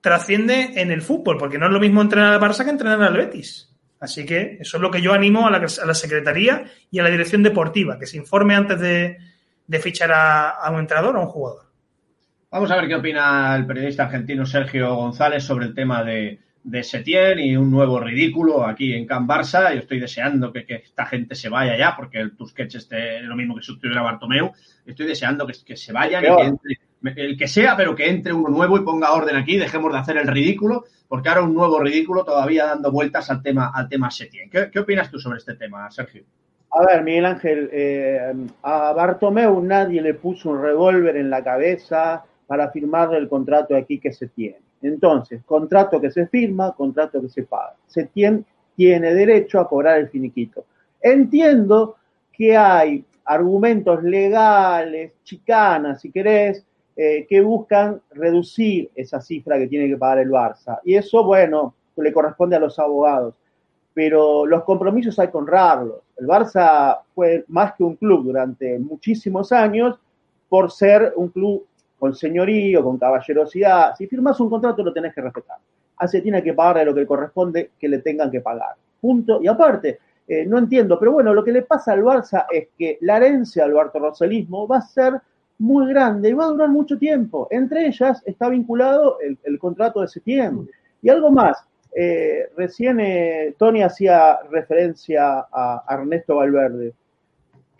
[0.00, 3.14] trasciende en el fútbol, porque no es lo mismo entrenar al Barça que entrenar al
[3.14, 3.76] Betis.
[4.00, 7.02] Así que eso es lo que yo animo a la, a la Secretaría y a
[7.02, 9.18] la Dirección Deportiva, que se informe antes de,
[9.66, 11.66] de fichar a, a, un entrenador o a un jugador.
[12.50, 16.82] Vamos a ver qué opina el periodista argentino Sergio González sobre el tema de, de
[16.82, 19.72] Setién y un nuevo ridículo aquí en Can Barça.
[19.72, 23.36] Yo estoy deseando que, que esta gente se vaya ya, porque el Tusquets esté lo
[23.36, 24.52] mismo que sustituir a Bartomeu.
[24.84, 28.32] Estoy deseando que, que se vayan y que entre, el que sea, pero que entre
[28.32, 29.56] uno nuevo y ponga orden aquí.
[29.56, 33.72] Dejemos de hacer el ridículo, porque ahora un nuevo ridículo todavía dando vueltas al tema,
[33.74, 34.50] al tema Setién.
[34.50, 36.24] ¿Qué, ¿Qué opinas tú sobre este tema, Sergio?
[36.72, 42.22] A ver, Miguel Ángel, eh, a Bartomeu nadie le puso un revólver en la cabeza
[42.46, 44.69] para firmarle el contrato aquí que se tiene.
[44.82, 47.74] Entonces, contrato que se firma, contrato que se paga.
[47.86, 48.44] Se tiene,
[48.76, 50.64] derecho a cobrar el finiquito.
[51.02, 51.96] Entiendo
[52.32, 56.64] que hay argumentos legales, chicanas, si querés,
[56.96, 60.80] eh, que buscan reducir esa cifra que tiene que pagar el Barça.
[60.84, 63.34] Y eso, bueno, le corresponde a los abogados.
[63.92, 65.98] Pero los compromisos hay que honrarlos.
[66.16, 69.98] El Barça fue más que un club durante muchísimos años
[70.48, 71.66] por ser un club
[72.00, 73.94] con señorío, con caballerosidad.
[73.94, 75.58] Si firmas un contrato lo tenés que respetar.
[75.98, 78.74] Así tiene que pagarle lo que corresponde que le tengan que pagar.
[79.00, 79.40] Punto.
[79.42, 82.96] Y aparte, eh, no entiendo, pero bueno, lo que le pasa al Barça es que
[83.02, 85.20] la herencia al bartoroselismo va a ser
[85.58, 87.46] muy grande y va a durar mucho tiempo.
[87.50, 90.72] Entre ellas está vinculado el, contrato de septiembre.
[91.02, 91.62] Y algo más,
[91.94, 96.94] eh, recién eh, Tony hacía referencia a, a Ernesto Valverde.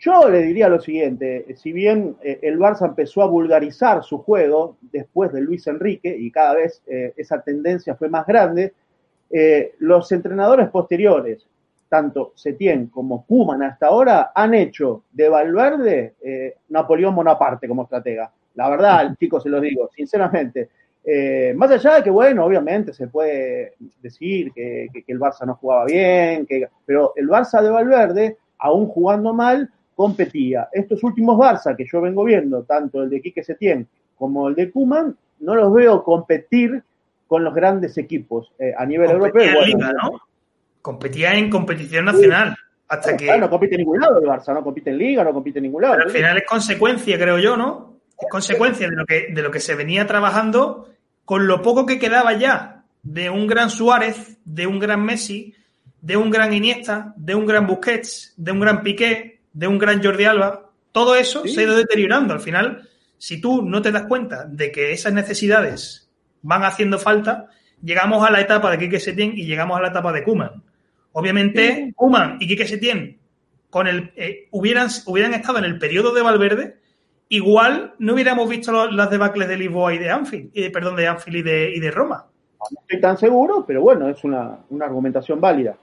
[0.03, 4.77] Yo le diría lo siguiente, si bien eh, el Barça empezó a vulgarizar su juego
[4.81, 8.73] después de Luis Enrique y cada vez eh, esa tendencia fue más grande,
[9.29, 11.47] eh, los entrenadores posteriores,
[11.87, 18.31] tanto Setién como Kuman hasta ahora, han hecho de Valverde eh, Napoleón Bonaparte como estratega.
[18.55, 20.69] La verdad, chicos, se lo digo, sinceramente.
[21.03, 25.45] Eh, más allá de que, bueno, obviamente se puede decir que, que, que el Barça
[25.45, 29.69] no jugaba bien, que, pero el Barça de Valverde, aún jugando mal,
[30.01, 30.67] competía.
[30.71, 33.87] Estos últimos Barça que yo vengo viendo, tanto el de Quique Setién
[34.17, 36.81] como el de Kuman, no los veo competir
[37.27, 39.61] con los grandes equipos eh, a nivel Competía europeo.
[39.61, 40.21] en Liga, ¿no?
[40.81, 42.57] Competía en competición nacional.
[42.87, 43.37] Hasta que.
[43.37, 45.83] No compite en ningún lado el Barça, no compite en Liga, no compite en ningún
[45.83, 45.93] lado.
[45.97, 47.99] Pero al final es consecuencia, creo yo, ¿no?
[48.19, 50.89] Es consecuencia de lo que, de lo que se venía trabajando
[51.25, 52.85] con lo poco que quedaba ya.
[53.03, 55.53] de un gran Suárez, de un gran Messi,
[56.01, 60.01] de un gran Iniesta, de un gran Busquets, de un gran Piqué, de un gran
[60.03, 60.69] Jordi Alba.
[60.91, 62.33] Todo eso se ha ido deteriorando.
[62.33, 62.87] Al final,
[63.17, 66.09] si tú no te das cuenta de que esas necesidades
[66.41, 67.47] van haciendo falta,
[67.81, 70.63] llegamos a la etapa de Quique Setién y llegamos a la etapa de Kuman.
[71.13, 73.17] Obviamente, Kuman y Quique Setién
[73.69, 76.77] con el, eh, hubieran, hubieran estado en el periodo de Valverde,
[77.29, 81.07] igual no hubiéramos visto los- las debacles de Lisboa y de Anfield, eh, perdón, de
[81.07, 82.25] Anfield y de, y de Roma.
[82.59, 85.75] No estoy tan seguro, pero bueno, es una, una argumentación válida.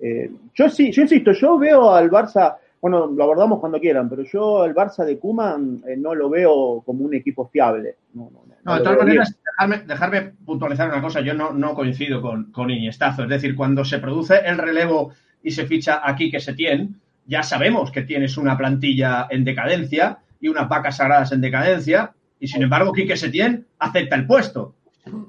[0.00, 2.56] Eh, yo sí, yo insisto, yo veo al Barça,
[2.88, 6.82] bueno, lo abordamos cuando quieran, pero yo el Barça de Kuman eh, no lo veo
[6.86, 7.96] como un equipo fiable.
[8.14, 11.20] No, no, no, No, de todas maneras, dejarme, dejarme puntualizar una cosa.
[11.20, 13.24] Yo no, no coincido con, con Iniestazo.
[13.24, 16.90] Es decir, cuando se produce el relevo y se ficha aquí que se tiene,
[17.26, 22.46] ya sabemos que tienes una plantilla en decadencia y unas vacas sagradas en decadencia, y
[22.46, 24.76] sin embargo, Quique Setién acepta el puesto.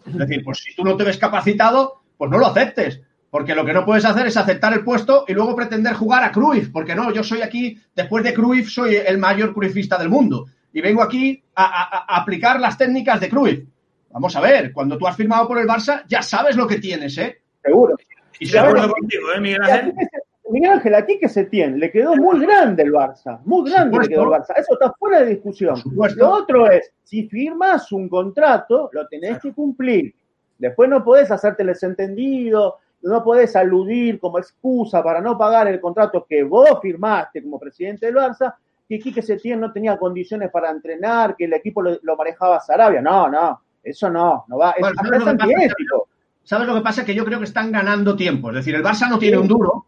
[0.06, 3.02] Es decir, pues si tú no te ves capacitado, pues no lo aceptes.
[3.38, 6.32] Porque lo que no puedes hacer es aceptar el puesto y luego pretender jugar a
[6.32, 6.70] Cruyff.
[6.72, 10.48] Porque no, yo soy aquí, después de Cruyff, soy el mayor Cruyffista del mundo.
[10.74, 13.64] Y vengo aquí a, a- a aplicar las técnicas de Cruyff.
[14.10, 17.16] Vamos a ver, cuando tú has firmado por el Barça, ya sabes lo que tienes,
[17.20, 17.38] ¿eh?
[17.64, 17.94] Seguro.
[18.40, 19.94] Y si acuerdo contigo, ¿eh, Miguel Ángel?
[19.96, 24.00] Se- Miguel Ángel, aquí que se tiene, le quedó muy grande el Barça, muy grande
[24.00, 24.54] le quedó el Barça.
[24.58, 25.76] Eso está fuera de discusión.
[26.16, 30.16] Lo otro es, si firmas un contrato, lo tenés que cumplir.
[30.58, 35.80] Después no podés hacerte el desentendido, no podés aludir como excusa para no pagar el
[35.82, 38.54] contrato que vos firmaste como presidente del Barça,
[38.88, 43.02] que Quique Setién no tenía condiciones para entrenar, que el equipo lo, lo manejaba Sarabia.
[43.02, 44.72] No, no, eso no, no va.
[44.72, 45.44] Es, Bueno, hasta ¿sabes es lo que pasa?
[45.54, 46.08] antiético.
[46.44, 47.06] ¿Sabes lo que pasa?
[47.06, 48.50] Que yo creo que están ganando tiempo.
[48.50, 49.86] Es decir, el Barça no tiene un duro.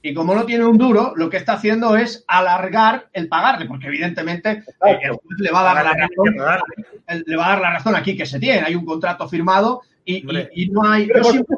[0.00, 3.88] Y como no tiene un duro, lo que está haciendo es alargar el pagarle, porque
[3.88, 4.50] evidentemente
[4.86, 6.62] eh, el juez le va a dar la razón,
[7.08, 8.60] el- le va a dar la razón aquí que se tiene.
[8.60, 9.82] Hay un contrato firmado
[10.16, 10.50] y, Hombre.
[10.54, 11.06] y- y no hay.
[11.14, 11.56] Yo siempre-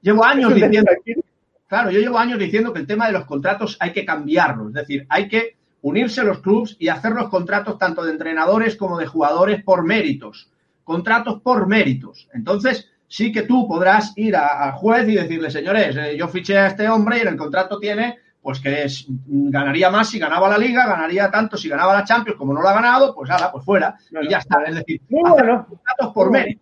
[0.00, 0.90] llevo años diciendo,
[1.68, 4.68] claro, yo llevo años diciendo que el tema de los contratos hay que cambiarlo.
[4.68, 8.98] Es decir, hay que unirse los clubs y hacer los contratos tanto de entrenadores como
[8.98, 10.50] de jugadores por méritos.
[10.82, 12.28] Contratos por méritos.
[12.32, 16.58] Entonces, sí que tú podrás ir a- al juez y decirle, señores, eh, yo fiché
[16.58, 20.18] a este hombre y en el contrato tiene pues que es- mm, ganaría más si
[20.18, 23.26] ganaba la liga, ganaría tanto si ganaba la Champions, como no lo ha ganado, pues
[23.30, 23.96] nada, pues fuera.
[24.10, 24.30] No, y no.
[24.30, 24.62] ya está.
[24.64, 26.36] Es decir, hacer contratos por.
[26.36, 26.58] Eh,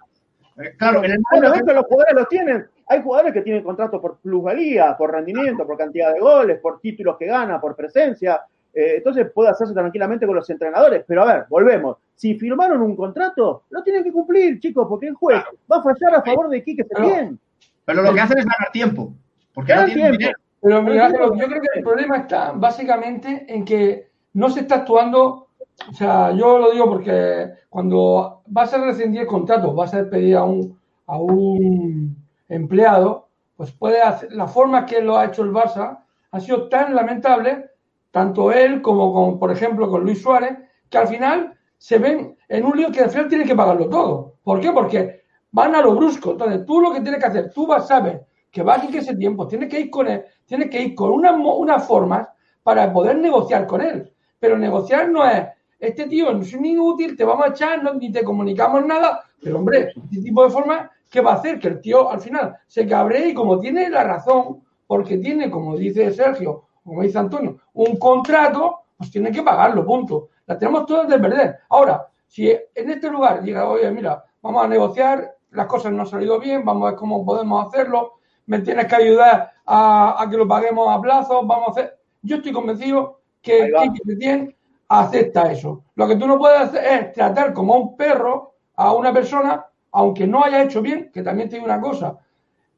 [0.77, 2.67] Claro, en el Bueno, momento los jugadores lo tienen.
[2.88, 7.17] Hay jugadores que tienen contratos por plusvalía, por rendimiento, por cantidad de goles, por títulos
[7.19, 8.41] que gana, por presencia.
[8.75, 11.05] Eh, entonces puede hacerse tranquilamente con los entrenadores.
[11.07, 11.97] Pero a ver, volvemos.
[12.15, 16.15] Si firmaron un contrato, lo tienen que cumplir, chicos, porque el juez va a fallar
[16.17, 16.85] a favor de Quique.
[16.85, 17.38] Setién.
[17.85, 19.12] Pero lo que hacen es ganar tiempo.
[19.55, 20.19] Porque no Ganan tienen tiempo.
[20.19, 20.38] dinero.
[20.61, 25.49] Pero digo- yo creo que el problema está básicamente en que no se está actuando.
[25.90, 30.37] O sea, yo lo digo porque cuando vas a rescindir el contrato, vas a despedir
[30.37, 32.16] a un, a un
[32.49, 36.95] empleado, pues puede hacer, la forma que lo ha hecho el Barça ha sido tan
[36.95, 37.71] lamentable,
[38.11, 42.64] tanto él como con, por ejemplo, con Luis Suárez, que al final se ven en
[42.64, 44.35] un lío que al final tienen que pagarlo todo.
[44.42, 44.73] ¿Por qué?
[44.73, 46.33] Porque van a lo brusco.
[46.33, 48.99] Entonces, tú lo que tienes que hacer, tú vas a ver que va a que
[48.99, 52.29] ese tiempo, tienes que ir con él, tienes que ir con unas unas formas
[52.62, 54.12] para poder negociar con él.
[54.38, 55.47] Pero negociar no es,
[55.83, 59.25] este tío es un inútil, te vamos a echar, no, ni te comunicamos nada.
[59.42, 61.59] Pero hombre, este tipo de formas, ¿qué va a hacer?
[61.59, 65.77] Que el tío al final se cabree y como tiene la razón, porque tiene, como
[65.77, 70.29] dice Sergio, como dice Antonio, un contrato, pues tiene que pagarlo, punto.
[70.47, 71.59] La tenemos todas de perder.
[71.68, 76.07] Ahora, si en este lugar llega, oye, mira, vamos a negociar, las cosas no han
[76.07, 80.37] salido bien, vamos a ver cómo podemos hacerlo, me tienes que ayudar a, a que
[80.37, 81.99] lo paguemos a plazo, vamos a hacer.
[82.23, 83.68] Yo estoy convencido que
[84.07, 84.55] Setién
[85.00, 85.85] acepta eso.
[85.94, 89.64] Lo que tú no puedes hacer es tratar como a un perro a una persona,
[89.92, 92.18] aunque no haya hecho bien, que también digo una cosa.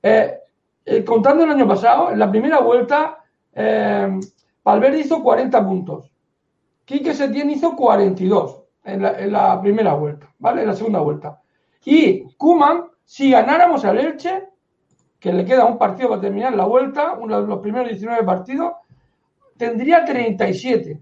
[0.02, 0.38] Eh,
[0.84, 3.18] eh, contando el año pasado, en la primera vuelta,
[3.52, 4.20] eh,
[4.62, 6.10] Valverde hizo 40 puntos.
[6.84, 10.62] Quique Setién hizo 42 en la, en la primera vuelta, ¿vale?
[10.62, 11.40] En la segunda vuelta.
[11.84, 14.48] Y Kuman, si ganáramos al Elche,
[15.18, 18.74] que le queda un partido para terminar la vuelta, uno de los primeros 19 partidos,
[19.56, 21.00] tendría 37.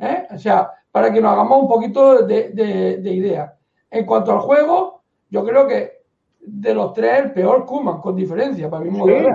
[0.00, 0.26] ¿Eh?
[0.30, 3.54] O sea, para que nos hagamos un poquito de, de- de idea.
[3.90, 6.00] En cuanto al juego, yo creo que
[6.40, 9.34] de los tres, el peor Kuman, con diferencia, para mi modo de ver.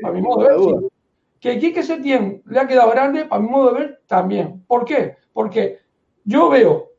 [0.00, 0.88] Para mi modo de ver, sí.
[1.40, 4.64] Que Quique Setién le ha quedado grande, para mi modo de ver, también.
[4.66, 5.16] ¿Por qué?
[5.32, 5.78] Porque
[6.24, 6.90] yo veo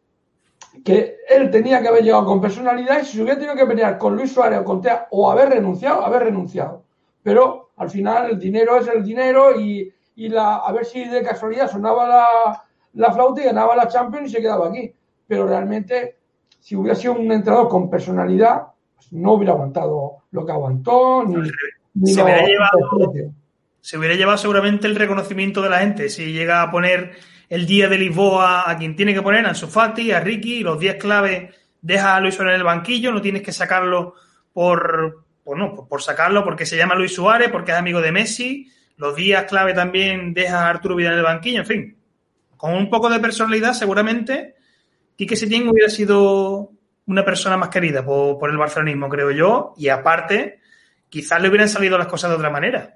[0.84, 3.98] que él tenía que haber llegado con personalidad y si se hubiera tenido que pelear
[3.98, 6.84] con Luis Suárez o con Tea o haber renunciado, haber renunciado.
[7.22, 11.24] Pero al final el dinero es el dinero y, y la, a ver si de
[11.24, 12.64] casualidad sonaba la,
[12.94, 14.92] la flauta y ganaba la Champions y se quedaba aquí.
[15.28, 16.18] Pero realmente,
[16.60, 18.64] si hubiera sido un entrenador con personalidad,
[19.12, 21.36] no hubiera aguantado lo que aguantó, ni,
[21.96, 23.14] ni Se lo- hubiera llevado-
[23.82, 27.12] se hubiera llevado seguramente el reconocimiento de la gente si llega a poner
[27.50, 30.80] el día de Lisboa a quien tiene que poner, a Ansu Fati, a Ricky, los
[30.80, 34.14] días clave deja a Luis Suárez en el banquillo, no tienes que sacarlo
[34.54, 38.12] por, por, no, por- por sacarlo porque se llama Luis Suárez, porque es amigo de
[38.14, 41.98] Messi, los días clave también deja a Arturo Vidal en el banquillo, en fin.
[42.64, 44.56] Con un poco de personalidad seguramente
[45.18, 46.70] Quique Setién hubiera sido
[47.08, 50.60] una persona más querida por, por el barcelonismo, creo yo, y aparte,
[51.10, 52.96] quizás le hubieran salido las cosas de otra manera.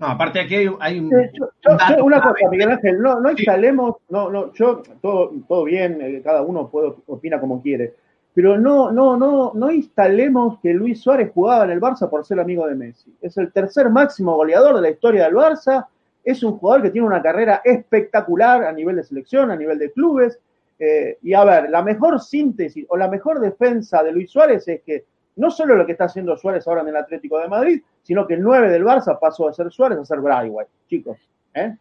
[0.00, 1.16] No, aparte aquí hay, hay un...
[1.16, 3.36] Eh, yo- yo- una cosa, Miguel Ángel, no, no Sí.
[3.38, 7.94] instalemos, no, no, yo, todo, todo bien, eh, cada uno puede, opina como quiere,
[8.34, 12.40] pero no, no, no, no instalemos que Luis Suárez jugaba en el Barça por ser
[12.40, 13.14] amigo de Messi.
[13.22, 15.86] Es el tercer máximo goleador de la historia del Barça,
[16.30, 19.90] es un jugador que tiene una carrera espectacular a nivel de selección, a nivel de
[19.92, 20.38] clubes,
[20.78, 24.82] eh, y a ver, la mejor síntesis o la mejor defensa de Luis Suárez es
[24.82, 25.04] que
[25.36, 28.34] no solo lo que está haciendo Suárez ahora en el Atlético de Madrid, sino que
[28.34, 31.16] el 9 del Barça pasó de ser Suárez a ser Braithwaite, chicos.
[31.54, 31.74] ¿eh?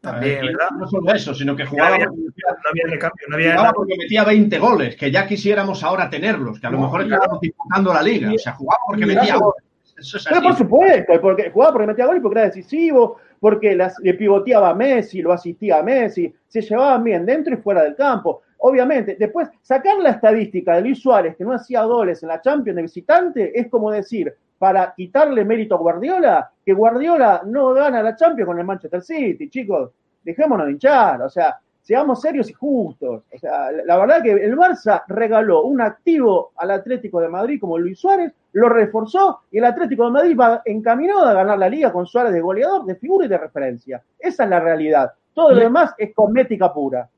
[0.00, 0.68] También, ¿verdad?
[0.78, 3.74] no solo eso, sino que jugaba, había, porque, no había recambio, no había jugaba nada.
[3.74, 7.40] porque metía 20 goles, que ya quisiéramos ahora tenerlos, que a lo No, mejor estábamos
[7.40, 8.32] disputando la liga.
[8.32, 9.64] O sea, jugaba porque metía goles.
[9.98, 10.46] Eso es Pero así.
[10.46, 14.70] por supuesto, porque jugaba porque metía gol y porque era decisivo, porque las- le pivoteaba
[14.70, 18.42] a Messi, lo asistía a Messi, se llevaban bien dentro y fuera del campo.
[18.58, 22.76] Obviamente, después, sacar la estadística de Luis Suárez, que no hacía goles en la Champions
[22.76, 28.16] de visitante, es como decir, para quitarle mérito a Guardiola, que Guardiola no gana la
[28.16, 29.92] Champions con el Manchester City, chicos.
[30.24, 31.56] Dejémonos de hinchar, o sea,
[31.88, 33.22] seamos serios y justos.
[33.34, 37.78] O sea, la, verdad que el Barça regaló un activo al Atlético de Madrid como
[37.78, 41.90] Luis Suárez, lo reforzó y el Atlético de Madrid va encaminado a ganar la liga
[41.90, 44.02] con Suárez de goleador, de figura y de referencia.
[44.18, 45.12] Esa es la realidad.
[45.32, 47.08] Todo lo demás es cosmética pura.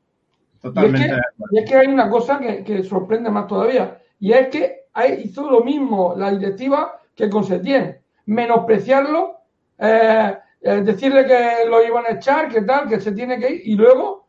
[0.53, 1.17] Y es, Totalmente que,
[1.51, 5.23] y es que hay una cosa que, que sorprende más todavía, y es que hay-
[5.25, 9.35] hizo lo mismo la directiva que con Setién, menospreciarlo,
[9.79, 13.63] eh, eh, decirle que lo iban a echar, que tal, que se tiene que ir,
[13.65, 14.20] y luego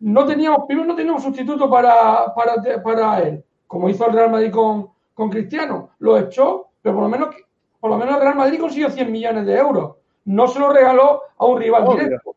[0.00, 4.52] no teníamos, primero no teníamos sustituto para, para, para él, como hizo el Real Madrid
[4.52, 7.34] con, con Cristiano, lo echó, pero por lo menos
[7.80, 11.22] por lo menos el Real Madrid consiguió 100 millones de euros, no se lo regaló
[11.36, 12.04] a un rival Obvio.
[12.04, 12.34] directo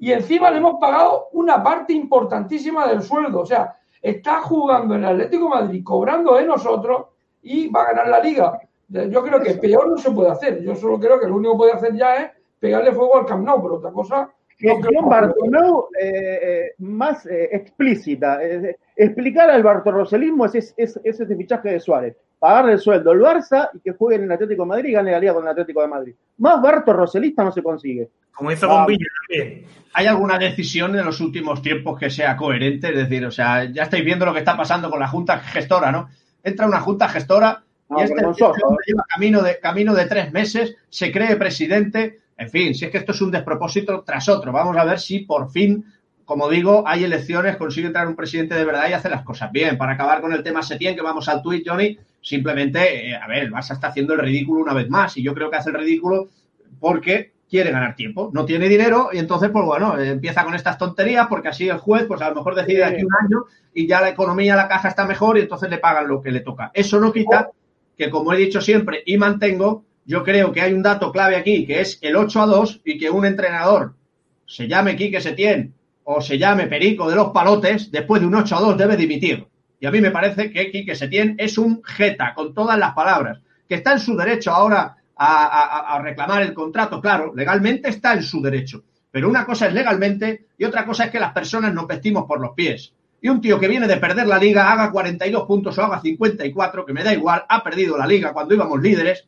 [0.00, 3.40] y encima le hemos pagado una parte importantísima del sueldo.
[3.40, 7.08] O sea, está jugando en el Atlético de Madrid, cobrando de nosotros
[7.42, 8.58] y va a ganar la liga.
[8.88, 10.62] Yo creo que peor no se puede hacer.
[10.62, 13.44] Yo solo creo que lo único que puede hacer ya es pegarle fuego al Camp
[13.44, 14.30] Nou, pero otra cosa.
[14.60, 18.42] Gestión que- Bartomeu eh, eh, más eh, explícita.
[18.42, 22.16] Eh, explicar al bartorroselismo es, es, es- es ese fichaje de Suárez.
[22.38, 25.12] Pagarle el sueldo al Barça y que juegue en el Atlético de Madrid y gane
[25.12, 26.14] la liga con el Atlético de Madrid.
[26.38, 28.08] Más bartorroselista no se consigue.
[28.32, 29.64] Como hizo con Villa también.
[29.92, 32.88] ¿Hay alguna decisión en los últimos tiempos que sea coherente?
[32.88, 35.92] Es decir, o sea, ya estáis viendo lo que está pasando con la Junta Gestora,
[35.92, 36.08] ¿no?
[36.42, 38.44] Entra una Junta Gestora No, y este, este
[38.86, 42.19] lleva camino de, camino de tres meses, se cree presidente.
[42.40, 44.50] En fin, si es que esto es un despropósito tras otro.
[44.50, 45.84] Vamos a ver si por fin,
[46.24, 49.76] como digo, hay elecciones, consigue entrar un presidente de verdad y hace las cosas bien.
[49.76, 53.42] Para acabar con el tema Setién, que vamos al tuit, Johnny, simplemente, eh, a ver,
[53.42, 55.76] el Barça está haciendo el ridículo una vez más y yo creo que hace el
[55.76, 56.30] ridículo
[56.78, 60.78] porque quiere ganar tiempo, no tiene dinero y entonces, pues bueno, eh, empieza con estas
[60.78, 63.86] tonterías porque así el juez, pues a lo mejor decide de aquí un año y
[63.86, 66.70] ya la economía, la caja está mejor y entonces le pagan lo que le toca.
[66.72, 67.50] Eso no quita
[67.98, 71.64] que, como he dicho siempre y mantengo, yo creo que hay un dato clave aquí,
[71.66, 73.94] que es el 8 a 2 y que un entrenador
[74.46, 78.56] se llame Quique Setién o se llame Perico de los Palotes, después de un 8
[78.56, 79.46] a 2 debe dimitir.
[79.78, 83.38] Y a mí me parece que Quique Setién es un jeta, con todas las palabras,
[83.68, 88.22] que está en su derecho ahora a, a- reclamar el contrato, claro, legalmente está en
[88.24, 88.82] su derecho.
[89.12, 92.40] Pero una cosa es legalmente y otra cosa es que las personas nos vestimos por
[92.40, 92.92] los pies.
[93.22, 96.84] Y un tío que viene de perder la liga, haga 42 puntos o haga 54,
[96.86, 99.26] que me da igual, ha perdido la liga cuando íbamos líderes,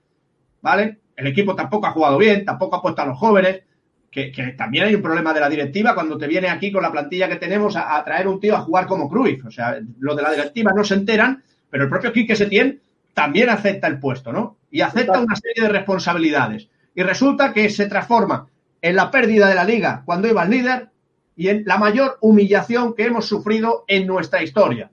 [0.62, 1.00] ¿vale?
[1.14, 3.62] El equipo tampoco ha jugado bien, tampoco ha puesto a los jóvenes,
[4.10, 6.92] que, que también hay un problema de la directiva cuando te viene aquí con la
[6.92, 9.44] plantilla que tenemos a, a traer un tío a jugar como Cruyff.
[9.46, 12.80] O sea, los de la directiva no se enteran, pero el propio Quique Setién
[13.14, 14.58] también acepta el puesto, ¿no?
[14.70, 16.68] Y acepta una serie de responsabilidades.
[16.94, 18.46] Y resulta que se transforma
[18.80, 20.88] en la pérdida de la liga cuando iba el líder
[21.36, 24.90] y en la mayor humillación que hemos sufrido en nuestra historia.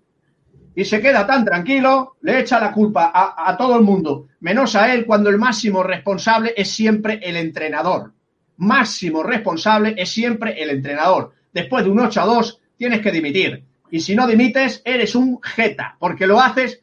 [0.80, 4.93] Y se queda tan tranquilo, le echa la culpa a, todo el mundo, menos a
[4.93, 8.13] él, cuando el máximo responsable es siempre el entrenador.
[8.55, 11.34] Máximo responsable es siempre el entrenador.
[11.51, 13.65] Después de un 8 a 2 tienes que dimitir.
[13.91, 16.82] Y si no dimites, eres un jeta, porque lo haces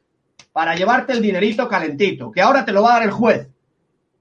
[0.53, 3.49] para llevarte el dinerito calentito, que ahora te lo va a dar el juez.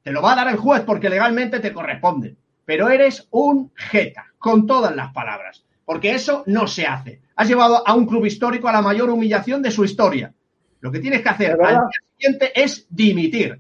[0.03, 2.37] Te lo va a dar el juez porque legalmente te corresponde.
[2.63, 5.65] Pero eres un jeta, con todas las palabras.
[5.83, 7.24] Porque eso no se hace.
[7.35, 10.33] Has llevado a un club histórico a la mayor humillación de su historia.
[10.81, 11.81] Lo que tienes que hacer al día
[12.17, 13.59] siguiente es dimitir.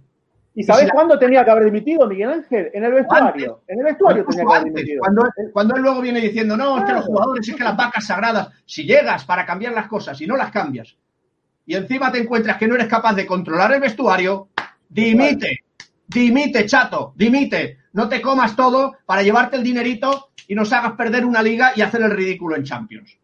[0.57, 2.69] ¿Y sabes si la- cuándo tenía que haber dimitido Miguel Ángel?
[2.73, 3.61] En el vestuario.
[3.67, 4.99] En el vestuario Cuando, tenía que haber antes, dimitido.
[5.01, 8.05] cuando, cuando él luego viene diciendo, no, es que los jugadores, es que las vacas
[8.05, 10.95] sagradas, si llegas para cambiar las cosas y no las cambias,
[11.65, 14.47] y encima te encuentras que no eres capaz de controlar el vestuario,
[14.87, 15.59] dimite,
[16.07, 21.25] dimite, chato, dimite, no te comas todo para llevarte el dinerito y nos hagas perder
[21.25, 23.17] una liga y hacer el ridículo en Champions.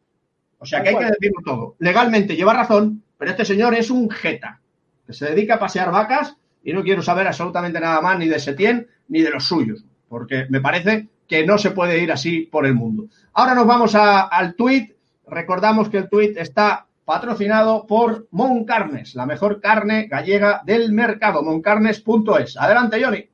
[0.63, 1.75] O sea que hay que decirlo todo.
[1.79, 4.59] Legalmente lleva razón, pero este señor es un jeta,
[5.07, 8.39] que se dedica a pasear vacas y no quiero saber absolutamente nada más ni de
[8.39, 12.67] Setién ni de los suyos, porque me parece que no se puede ir así por
[12.67, 13.05] el mundo.
[13.33, 14.91] Ahora nos vamos a- al tuit.
[15.27, 22.55] Recordamos que el tuit está patrocinado por Moncarnes, la mejor carne gallega del mercado, moncarnes.es.
[22.57, 23.27] Adelante, Johnny.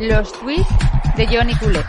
[0.00, 0.68] Los tweets
[1.16, 1.84] de Johnny Culet.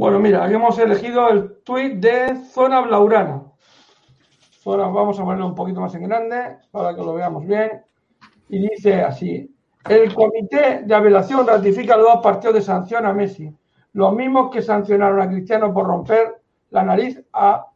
[0.00, 3.42] Bueno, mira, aquí hemos elegido el tuit de Zona Blaurana.
[4.62, 7.82] Zona, vamos a ponerlo un poquito más en grande para que lo veamos bien.
[8.48, 9.54] Y dice así:
[9.86, 13.54] El comité de apelación ratifica los dos partidos de sanción a Messi,
[13.92, 16.40] los mismos que sancionaron a Cristiano por romper
[16.70, 17.66] la nariz a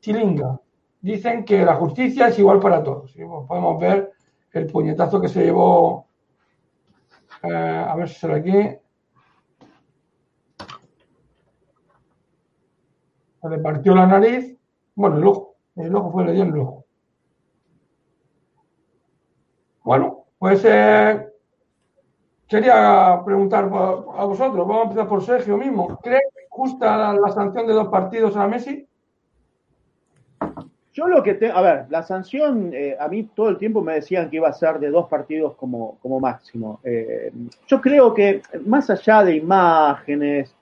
[0.00, 0.60] Chilinga.
[1.00, 3.16] Dicen que la justicia es igual para todos.
[3.16, 4.12] Y pues podemos ver
[4.52, 6.08] el puñetazo que se llevó.
[7.42, 8.78] eh, a ver si sale aquí.
[13.40, 14.56] Se le partió la nariz,
[14.94, 16.84] bueno, el ojo, el ojo fue, le dio en el ojo.
[19.82, 21.26] Bueno, pues eh,
[22.46, 25.98] quería preguntar a vosotros, vamos a empezar por Sergio mismo.
[26.02, 26.20] ¿Cree
[26.50, 28.86] justa la, la sanción de dos partidos a Messi?
[30.92, 33.94] Yo lo que te, a ver, la sanción, eh, a mí todo el tiempo me
[33.94, 36.80] decían que iba a ser de dos partidos como, como máximo.
[36.82, 37.32] Eh,
[37.68, 40.54] yo creo que más allá de imágenes,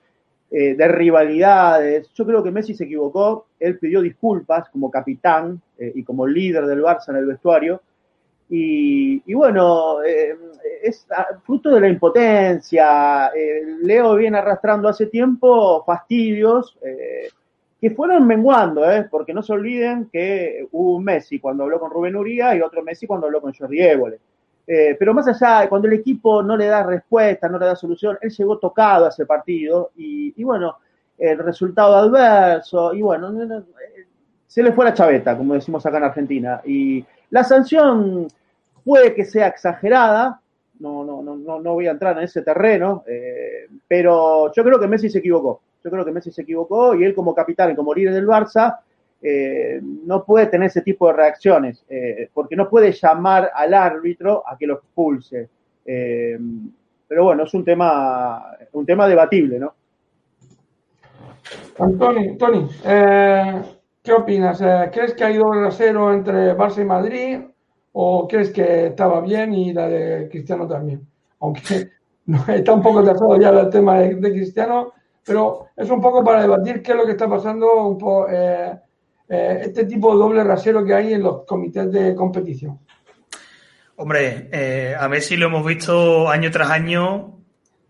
[0.51, 3.47] eh, de rivalidades, yo creo que Messi se equivocó.
[3.59, 7.81] Él pidió disculpas como capitán eh, y como líder del Barça en el vestuario.
[8.51, 10.35] Y, bueno, eh,
[10.81, 13.31] es ah, fruto de la impotencia.
[13.83, 16.75] Leo viene arrastrando hace tiempo fastidios.
[17.79, 22.15] que fueron menguando, porque no se olviden que hubo un Messi cuando habló con Rubén
[22.15, 24.19] Uría y otro Messi cuando habló con Jordi Évole.
[24.71, 28.19] Eh, pero más allá, cuando el equipo no le da respuesta, no le da solución,
[28.21, 30.77] él llegó tocado a ese partido y, bueno,
[31.17, 34.05] el resultado adverso, y bueno, no, no, eh,
[34.45, 36.61] se le fue la chaveta, como decimos acá en Argentina.
[36.63, 38.27] Y la sanción
[38.85, 40.39] puede que sea exagerada,
[40.79, 44.87] no, no, no, no, voy a entrar en ese terreno, eh, pero yo creo que
[44.87, 45.61] Messi se equivocó.
[45.83, 48.77] Yo creo que Messi se equivocó y él como capitán como líder del Barça
[49.21, 54.43] eh, no puede tener ese tipo de reacciones, eh, porque no puede llamar al árbitro
[54.47, 55.49] a que lo expulse.
[55.85, 56.37] Eh,
[57.07, 59.73] pero bueno, es un tema, un tema debatible, ¿no?
[61.79, 63.61] Antoni, Tony, eh,
[64.03, 64.61] ¿qué opinas?
[64.91, 67.39] ¿Crees que ha ido el rasero entre Barça y Madrid
[67.93, 71.01] o crees que estaba bien y la de Cristiano también?
[71.39, 71.89] Aunque
[72.47, 74.91] está un poco trazado ya el tema de, de Cristiano,
[75.25, 78.77] pero es un poco para debatir qué es lo que está pasando, un po- eh,
[79.29, 82.79] eh, este tipo de doble rasero que hay en los comités de competición.
[83.95, 87.37] Hombre, eh, a Messi lo hemos visto año tras año,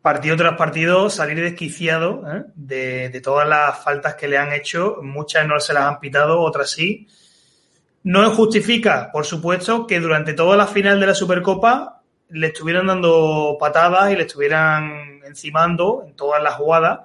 [0.01, 2.43] partido tras partido, salir desquiciado ¿eh?
[2.55, 4.97] de, de todas las faltas que le han hecho.
[5.01, 7.07] Muchas no se las han pitado, otras sí.
[8.03, 13.57] No justifica, por supuesto, que durante toda la final de la Supercopa le estuvieran dando
[13.59, 17.01] patadas y le estuvieran encimando en todas las jugadas.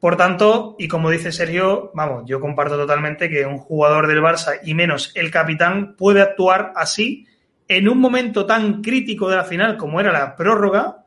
[0.00, 4.60] Por tanto, y como dice Sergio, vamos, yo comparto totalmente que un jugador del Barça
[4.62, 7.26] y menos el capitán puede actuar así
[7.68, 11.04] en un momento tan crítico de la final como era la prórroga,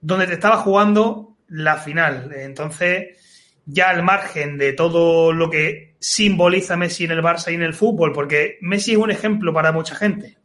[0.00, 2.32] donde te estaba jugando la final.
[2.34, 3.18] Entonces,
[3.66, 7.74] ya al margen de todo lo que simboliza Messi en el Barça y en el
[7.74, 10.38] fútbol, porque Messi es un ejemplo para mucha gente.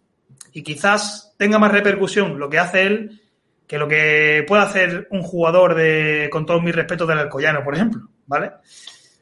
[0.51, 3.21] Y quizás tenga más repercusión lo que hace él
[3.67, 7.75] que lo que puede hacer un jugador de, con todos mis respetos del Alcoyano, por
[7.75, 8.53] ejemplo, ¿vale?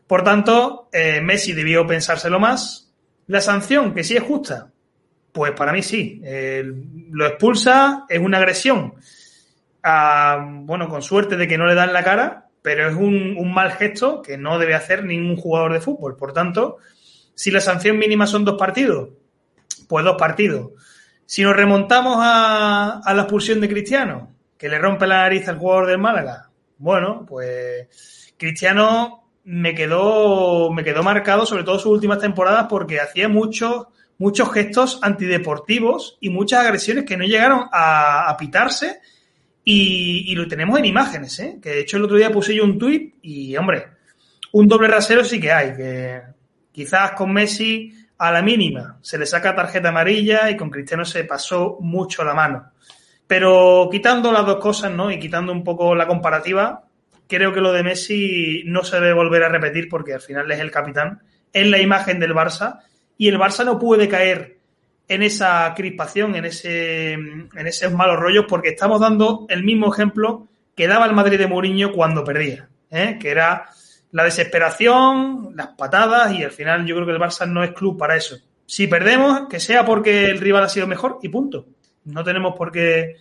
[0.06, 2.94] Por tanto, eh, Messi debió pensárselo más.
[3.26, 4.72] La sanción, que sí es justa,
[5.32, 6.22] pues para mí sí.
[6.24, 6.64] Eh,
[7.10, 8.94] lo expulsa, es una agresión.
[9.84, 13.72] Bueno, con suerte de que no le dan la cara, pero es un, un, mal
[13.72, 16.18] gesto que no debe hacer ningún jugador de fútbol.
[16.18, 16.78] Por tanto,
[17.36, 19.10] si la sanción mínima son dos partidos,
[19.88, 20.72] pues dos partidos.
[21.28, 25.88] Si nos remontamos a la expulsión de Cristiano, que le rompe la nariz al jugador
[25.88, 32.66] del Málaga, bueno, pues Cristiano me quedó, me quedó marcado, sobre todo sus últimas temporadas,
[32.70, 33.88] porque hacía muchos,
[34.18, 39.02] muchos gestos antideportivos y muchas agresiones que no llegaron a, a pitarse
[39.64, 41.58] y, y, lo tenemos en imágenes, ¿eh?
[41.62, 43.88] que de hecho el otro día puse yo un tuit y, hombre,
[44.52, 46.22] un doble rasero sí que hay, que
[46.72, 51.24] quizás con Messi a la mínima se le saca tarjeta amarilla y con Cristiano se
[51.24, 52.72] pasó mucho la mano.
[53.28, 55.12] Pero quitando las dos cosas, ¿no?
[55.12, 56.84] Y quitando un poco la comparativa,
[57.28, 60.60] creo que lo de Messi no se debe volver a repetir porque al final es
[60.60, 61.22] el capitán,
[61.52, 62.82] es la imagen del Barça
[63.18, 64.58] y el Barça no puede caer
[65.08, 70.48] en esa crispación, en ese en esos malos rollos porque estamos dando el mismo ejemplo
[70.76, 73.18] que daba el Madrid de Mourinho cuando perdía, ¿eh?
[73.20, 73.70] que era
[74.12, 77.98] la desesperación, las patadas y al final yo creo que el Barça no es club
[77.98, 78.38] para eso.
[78.66, 81.68] Si perdemos, que sea porque el rival ha sido mejor y punto.
[82.06, 83.16] No tenemos por qué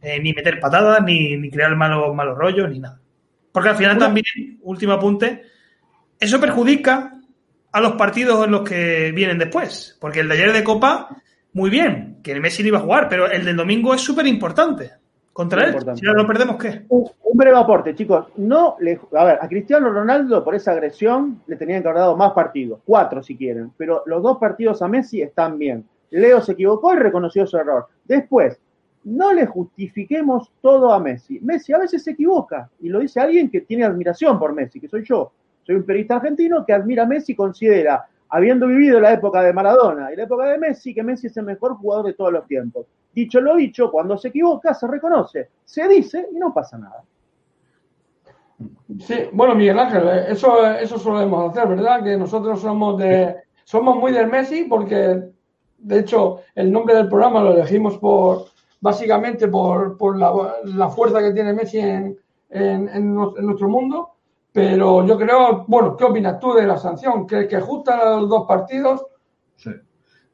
[0.00, 3.00] eh, ni meter patadas, ni, ni crear malos, malos rollos, ni nada.
[3.52, 4.24] Porque al final también,
[4.62, 5.42] último apunte,
[6.18, 7.18] eso perjudica
[7.70, 9.96] a los partidos en los que vienen después.
[10.00, 11.08] Porque el de ayer de Copa,
[11.52, 14.26] muy bien, que el Messi no iba a jugar, pero el del domingo es súper
[14.26, 14.92] importante.
[15.32, 16.84] Contra él, si ahora lo perdemos, ¿qué?
[16.90, 18.26] Un, un, breve aporte, chicos.
[18.36, 22.16] No le, a ver, a Cristiano Ronaldo por esa agresión le tenían que haber dado
[22.18, 25.86] más partidos, cuatro si quieren, pero los dos partidos a Messi están bien.
[26.18, 27.86] Leo se equivocó y reconoció su error.
[28.04, 28.60] Después,
[29.04, 31.40] no le justifiquemos todo a Messi.
[31.40, 34.88] Messi a veces se equivoca y lo dice alguien que tiene admiración por Messi, que
[34.88, 35.32] soy yo.
[35.64, 39.52] Soy un periodista argentino que admira a Messi y considera, habiendo vivido la época de
[39.52, 42.46] Maradona y la época de Messi, que Messi es el mejor jugador de todos los
[42.46, 42.86] tiempos.
[43.14, 47.02] Dicho lo dicho, cuando se equivoca se reconoce, se dice y no pasa nada.
[49.00, 52.02] Sí, bueno, Miguel Ángel, eso, eso solemos hacer, ¿verdad?
[52.04, 55.22] Que nosotros somos de somos muy del Messi porque,
[55.82, 58.46] de hecho, el nombre del programa lo elegimos por
[58.80, 60.32] básicamente por, por la,
[60.64, 62.18] la, fuerza que tiene Messi en,
[62.50, 64.10] en, nuestro mundo.
[64.52, 67.26] Pero yo creo, bueno, ¿qué opinas tú de la sanción?
[67.26, 69.06] ¿Crees que justa los dos partidos?
[69.56, 69.70] Sí.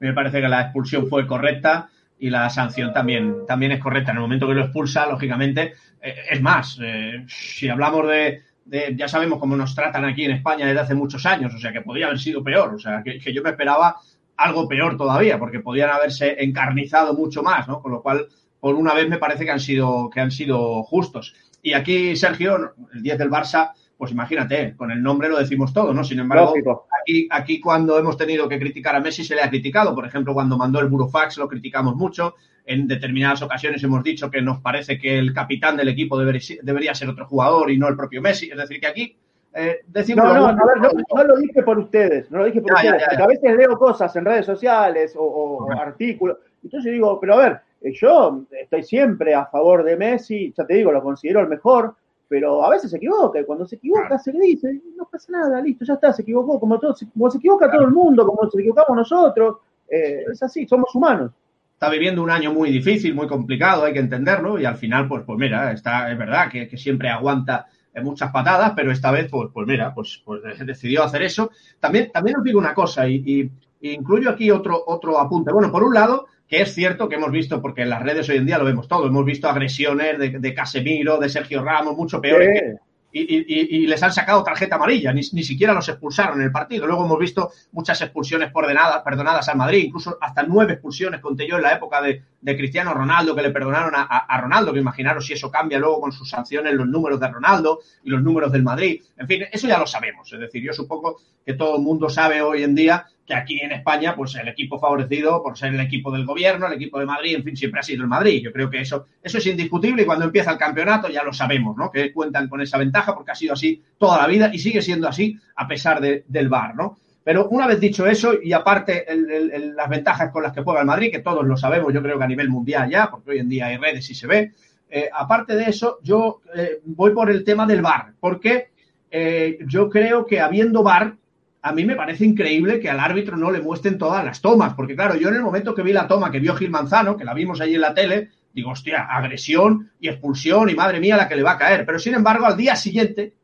[0.00, 4.10] Me parece que la expulsión fue correcta y la sanción también, también es correcta.
[4.10, 8.94] En el momento que lo expulsa, lógicamente, eh, es más, eh, si hablamos de, de,
[8.96, 11.82] ya sabemos cómo nos tratan aquí en España desde hace muchos años, o sea, que
[11.82, 13.98] podría haber sido peor, o sea, que, que yo me esperaba
[14.38, 17.82] algo peor todavía, porque podían haberse encarnizado mucho más, ¿no?
[17.82, 18.28] Con lo cual,
[18.60, 21.34] por una vez me parece que han sido, que han sido justos.
[21.60, 25.92] Y aquí, Sergio, el 10 del Barça, pues imagínate, con el nombre lo decimos todo,
[25.92, 26.04] ¿no?
[26.04, 26.54] Sin embargo,
[27.02, 29.92] aquí, aquí cuando hemos tenido que criticar a Messi se le ha criticado.
[29.92, 32.36] Por ejemplo, cuando mandó el Burofax lo criticamos mucho.
[32.64, 36.94] En determinadas ocasiones hemos dicho que nos parece que el capitán del equipo debería, debería
[36.94, 38.50] ser otro jugador y no el propio Messi.
[38.50, 39.16] Es decir, que aquí
[39.58, 39.80] eh.
[40.14, 42.76] No, no, a ver, no, no, lo dije por ustedes, no lo dije por ya,
[42.76, 43.02] ustedes.
[43.10, 46.38] Ya, ya, a veces leo cosas en redes sociales o, o, o artículos.
[46.62, 47.60] Entonces digo, pero a ver,
[47.92, 51.94] yo estoy siempre a favor de Messi, ya te digo, lo considero el mejor,
[52.28, 54.22] pero a veces se equivoca, y cuando se equivoca claro.
[54.22, 57.38] se le dice, no pasa nada, listo, ya está, se equivocó, como, todo, como se
[57.38, 57.78] equivoca claro.
[57.78, 59.56] todo el mundo, como nos equivocamos nosotros,
[59.88, 61.32] eh, es así, somos humanos.
[61.72, 65.22] Está viviendo un año muy difícil, muy complicado, hay que entenderlo, y al final, pues,
[65.24, 67.68] pues mira, está, es verdad que, que siempre aguanta
[68.02, 71.50] muchas patadas, pero esta vez, pues, pues mira, pues, pues decidió hacer eso.
[71.80, 75.52] También, también os digo una cosa, y, incluyo aquí otro, otro apunte.
[75.52, 78.36] Bueno, por un lado, que es cierto que hemos visto, porque en las redes hoy
[78.36, 82.20] en día lo vemos todo, hemos visto agresiones de, de Casemiro, de Sergio Ramos, mucho
[82.20, 82.48] peores.
[82.48, 82.60] Sí.
[82.60, 86.46] Que, y, y, y, les han sacado tarjeta amarilla, ni, ni, siquiera los expulsaron en
[86.46, 86.86] el partido.
[86.86, 91.56] Luego hemos visto muchas expulsiones perdonadas, perdonadas al Madrid, incluso hasta nueve expulsiones, conté yo
[91.56, 95.26] en la época de, de Cristiano Ronaldo, que le perdonaron a, a, Ronaldo, que imaginaros
[95.26, 98.62] si eso cambia luego con sus sanciones, los números de Ronaldo y los números del
[98.62, 99.02] Madrid.
[99.16, 100.32] En fin, eso ya lo sabemos.
[100.32, 103.72] Es decir, yo supongo que todo el mundo sabe hoy en día que aquí en
[103.72, 107.36] España, pues el equipo favorecido por ser el equipo del gobierno, el equipo de Madrid,
[107.36, 108.40] en fin, siempre ha sido el Madrid.
[108.42, 111.76] Yo creo que eso, eso es indiscutible y cuando empieza el campeonato ya lo sabemos,
[111.76, 111.90] ¿no?
[111.90, 115.08] Que cuentan con esa ventaja porque ha sido así toda la vida y sigue siendo
[115.08, 116.98] así a pesar de, del VAR, ¿no?
[117.28, 120.86] Pero una vez dicho eso, y aparte el, las ventajas con las que juega el
[120.86, 123.50] Madrid, que todos lo sabemos, yo creo que a nivel mundial ya, porque hoy en
[123.50, 124.52] día hay redes y se ve,
[124.88, 128.68] eh, aparte de eso, yo eh, voy por el tema del VAR, porque
[129.10, 131.16] eh, yo creo que habiendo VAR,
[131.60, 134.96] a mí me parece increíble que al árbitro no le muestren todas las tomas, porque
[134.96, 137.34] claro, yo en el momento que vi la toma que vio Gil Manzano, que la
[137.34, 141.36] vimos ahí en la tele, digo, hostia, agresión y expulsión y madre mía la que
[141.36, 141.84] le va a caer.
[141.84, 143.34] Pero sin embargo, al día siguiente,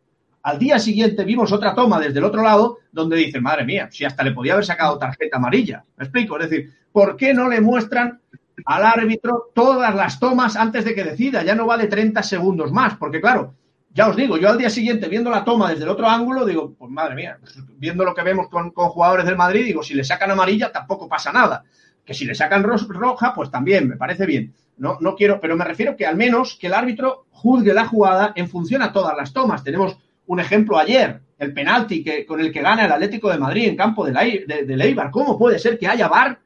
[0.44, 4.04] al día siguiente vimos otra toma desde el otro lado donde dicen, madre mía, si
[4.04, 5.84] hasta le podía haber sacado tarjeta amarilla.
[5.96, 6.38] ¿Me explico?
[6.38, 8.20] Es decir, ¿por qué no le muestran
[8.66, 11.42] al árbitro todas las tomas antes de que decida?
[11.42, 13.54] Ya no vale 30 segundos más, porque claro,
[13.90, 16.74] ya os digo, yo al día siguiente, viendo la toma desde el otro ángulo, digo,
[16.78, 17.38] pues madre mía,
[17.78, 21.08] viendo lo que vemos con, con jugadores del Madrid, digo, si le sacan amarilla tampoco
[21.08, 21.64] pasa nada.
[22.04, 24.52] Que si le sacan ro roja, pues también, me parece bien.
[24.76, 28.34] No, no quiero, pero me refiero que al menos que el árbitro juzgue la jugada
[28.36, 29.64] en función a todas las tomas.
[29.64, 29.96] Tenemos
[30.26, 33.76] un ejemplo ayer, el penalti que, con el que gana el Atlético de Madrid en
[33.76, 35.10] campo de, la, de, de Leibar.
[35.10, 36.38] ¿Cómo puede ser que haya VAR?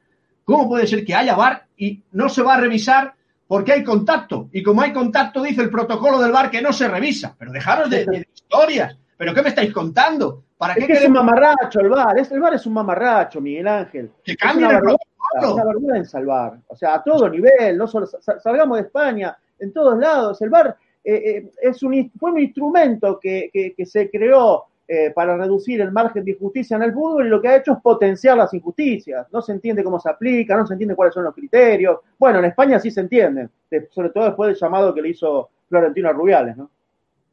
[0.43, 3.13] ¿Cómo puede ser que haya VAR y no se va a revisar
[3.47, 4.47] porque hay contacto.
[4.51, 7.35] Y como hay contacto, dice el protocolo del bar que no se revisa.
[7.37, 8.95] Pero dejaros de, de, historias.
[9.17, 10.43] ¿Pero qué me estáis contando?
[10.55, 13.41] ¿Para Es qué que es un mamarracho el VAR, es, el VAR es un mamarracho,
[13.41, 14.11] Miguel Ángel.
[14.23, 15.53] que Es cambien el protocolo?
[15.55, 16.59] una vergüenza el VAR.
[16.67, 20.39] O sea, a todo nivel, no solo sa- salgamos de España, en todos lados.
[20.43, 20.73] El VAR eh,
[21.03, 26.23] eh, es un, fue un instrumento que, que- se creó eh, para reducir el margen
[26.25, 29.27] de injusticia en el fútbol y lo que ha hecho es potenciar las injusticias.
[29.31, 31.99] No se entiende cómo se aplica, no se entiende cuáles son los criterios.
[32.17, 35.49] Bueno, en España sí se entienden, de- sobre todo después del llamado que le hizo
[35.69, 36.69] Florentino Rubiales, ¿no?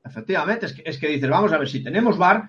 [0.04, 2.48] Efectivamente, es que, es que dices, vamos a ver, si tenemos VAR,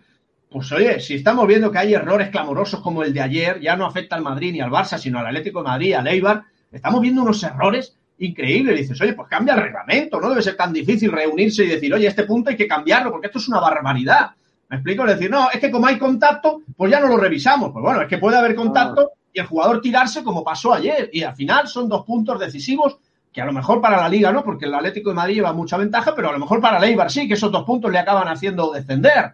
[0.50, 3.86] pues oye, si estamos viendo que hay errores clamorosos como el de ayer, ya no
[3.86, 7.22] afecta al Madrid ni al Barça, sino al Atlético de Madrid, al Eibar, estamos viendo
[7.24, 8.78] unos errores increíbles.
[8.78, 12.08] Dices, oye, pues cambia el reglamento, no debe ser tan difícil reunirse y decir, oye,
[12.08, 14.32] este punto hay que cambiarlo, porque esto es una barbaridad.
[14.70, 15.06] ¿Me explico?
[15.06, 17.72] Es decir, no, es que como hay contacto, pues ya no lo revisamos.
[17.72, 21.10] Pues bueno, es que puede haber contacto y el jugador tirarse como pasó ayer.
[21.14, 22.98] Y al final son dos puntos decisivos
[23.32, 25.78] que a lo mejor para la Liga no, porque el Atlético de Madrid lleva mucha
[25.78, 28.28] ventaja, pero a lo mejor para el Eibar sí, que esos dos puntos le acaban
[28.28, 29.34] haciendo descender.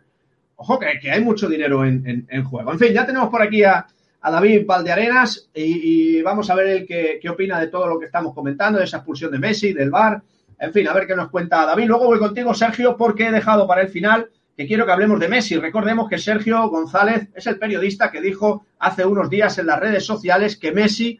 [0.58, 2.72] Ojo, que, que hay mucho dinero en, en- en juego.
[2.72, 3.86] En fin, ya tenemos por aquí a,
[4.24, 8.00] a David Valdearenas y, y vamos a ver el qué, qué opina de todo lo
[8.00, 10.22] que estamos comentando, de esa expulsión de Messi, del VAR.
[10.60, 11.86] En fin, a ver qué nos cuenta David.
[11.86, 15.28] Luego voy contigo, Sergio, porque he dejado para el final que quiero que hablemos de
[15.28, 15.58] Messi.
[15.58, 20.06] Recordemos que Sergio González es el periodista que dijo hace unos días en las redes
[20.06, 21.20] sociales que Messi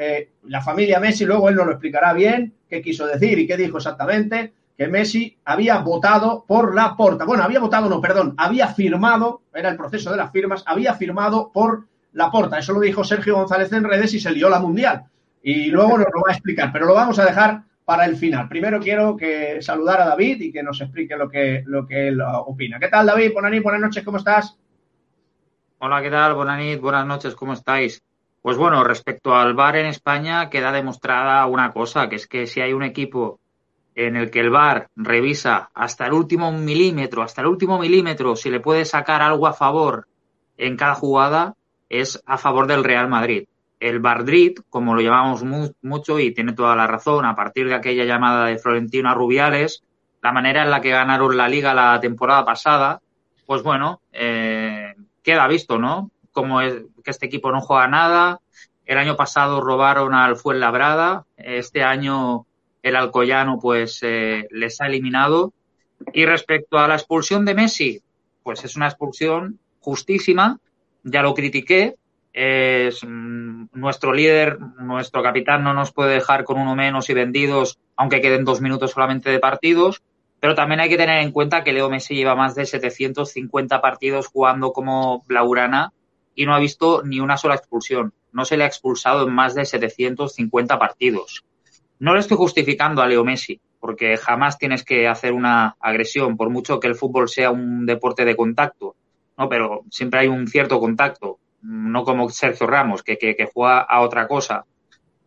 [0.00, 3.56] eh, la familia Messi, luego él nos lo explicará bien qué quiso decir y qué
[3.56, 7.24] dijo exactamente, que Messi había votado por la porta.
[7.24, 11.50] Bueno, había votado, no, perdón, había firmado, era el proceso de las firmas, había firmado
[11.52, 12.58] por la porta.
[12.58, 15.04] Eso lo dijo Sergio González en redes y se lió la mundial.
[15.42, 18.48] Y luego nos lo va a explicar, pero lo vamos a dejar para el final.
[18.48, 22.20] Primero quiero que saludar a David y que nos explique lo que, lo que él
[22.20, 22.78] uh, opina.
[22.78, 23.32] ¿Qué tal, David?
[23.32, 24.58] Buenas, buenas noches, ¿cómo estás?
[25.78, 26.34] Hola, ¿qué tal?
[26.34, 28.02] Buenas noches, buenas noches, ¿cómo estáis?
[28.42, 32.60] Pues bueno, respecto al VAR en España queda demostrada una cosa, que es que si
[32.60, 33.40] hay un equipo
[33.94, 38.50] en el que el VAR revisa hasta el último milímetro, hasta el último milímetro, si
[38.50, 40.08] le puede sacar algo a favor
[40.56, 41.54] en cada jugada,
[41.88, 43.46] es a favor del Real Madrid.
[43.80, 47.74] El Madrid, como lo llamamos mu mucho y tiene toda la razón, a partir de
[47.74, 49.82] aquella llamada de Florentino a Rubiales,
[50.22, 53.00] la manera en la que ganaron la liga la temporada pasada,
[53.46, 56.10] pues bueno, eh, queda visto, ¿no?
[56.32, 58.40] Como que este equipo no juega nada.
[58.84, 61.24] El año pasado robaron al Fuenlabrada.
[61.36, 62.46] Este año
[62.82, 65.52] el Alcoyano, pues, eh, les ha eliminado.
[66.12, 68.02] Y respecto a la expulsión de Messi,
[68.42, 70.58] pues es una expulsión justísima.
[71.10, 71.96] Ya lo critiqué.
[72.32, 77.78] Es, mm, nuestro líder, nuestro capitán no nos puede dejar con uno menos y vendidos,
[77.96, 80.02] aunque queden dos minutos solamente de partidos.
[80.40, 84.28] Pero también hay que tener en cuenta que Leo Messi lleva más de 750 partidos
[84.28, 85.92] jugando como Blaugrana
[86.34, 88.12] y no ha visto ni una sola expulsión.
[88.30, 91.44] No se le ha expulsado en más de 750 partidos.
[91.98, 96.50] No le estoy justificando a Leo Messi, porque jamás tienes que hacer una agresión, por
[96.50, 98.94] mucho que el fútbol sea un deporte de contacto,
[99.38, 99.48] ¿no?
[99.48, 104.00] Pero siempre hay un cierto contacto, no como Sergio Ramos, que, que, que juega a
[104.00, 104.64] otra cosa.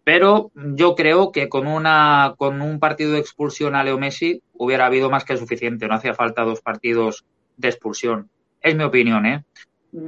[0.04, 4.88] Pero yo creo que con una con un partido de expulsión a Leo Messi hubiera
[4.88, 5.88] habido más que suficiente.
[5.88, 7.26] No hacía falta dos partidos
[7.58, 8.30] de expulsión.
[8.62, 9.44] Es mi opinión, ¿eh?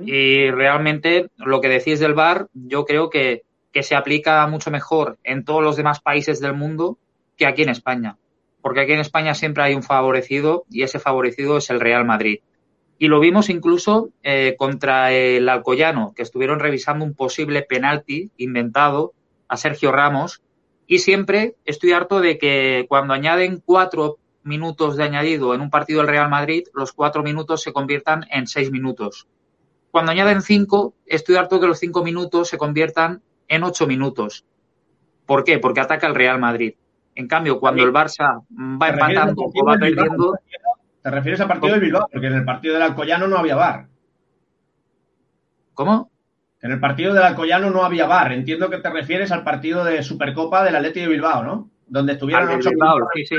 [0.05, 5.17] Y realmente lo que decís del VAR, yo creo que, que se aplica mucho mejor
[5.23, 6.97] en todos los demás países del mundo
[7.37, 8.17] que aquí en España.
[8.61, 12.39] Porque aquí en España siempre hay un favorecido y ese favorecido es el Real Madrid.
[12.97, 19.13] Y lo vimos incluso eh, contra el Alcoyano, que estuvieron revisando un posible penalti inventado
[19.47, 20.41] a Sergio Ramos.
[20.87, 25.99] Y siempre estoy harto de que cuando añaden cuatro minutos de añadido en un partido
[25.99, 29.27] del Real Madrid, los cuatro minutos se conviertan en seis minutos.
[29.91, 34.45] Cuando añaden cinco, estoy harto que los cinco minutos se conviertan en ocho minutos.
[35.25, 35.59] ¿Por qué?
[35.59, 36.73] Porque ataca el Real Madrid.
[37.15, 40.35] En cambio, cuando el Barça va empatando o va perdiendo.
[41.03, 42.07] ¿Te refieres al partido de Bilbao?
[42.11, 43.87] Porque en el partido del Alcoyano no había bar.
[45.73, 46.11] ¿Cómo?
[46.61, 48.31] En el partido del Alcoyano no había bar.
[48.31, 51.69] Entiendo que te refieres al partido de Supercopa del Atlético de Bilbao, ¿no?
[51.87, 53.11] Donde estuvieron ocho Bilbao, minutos.
[53.15, 53.35] sí, sí.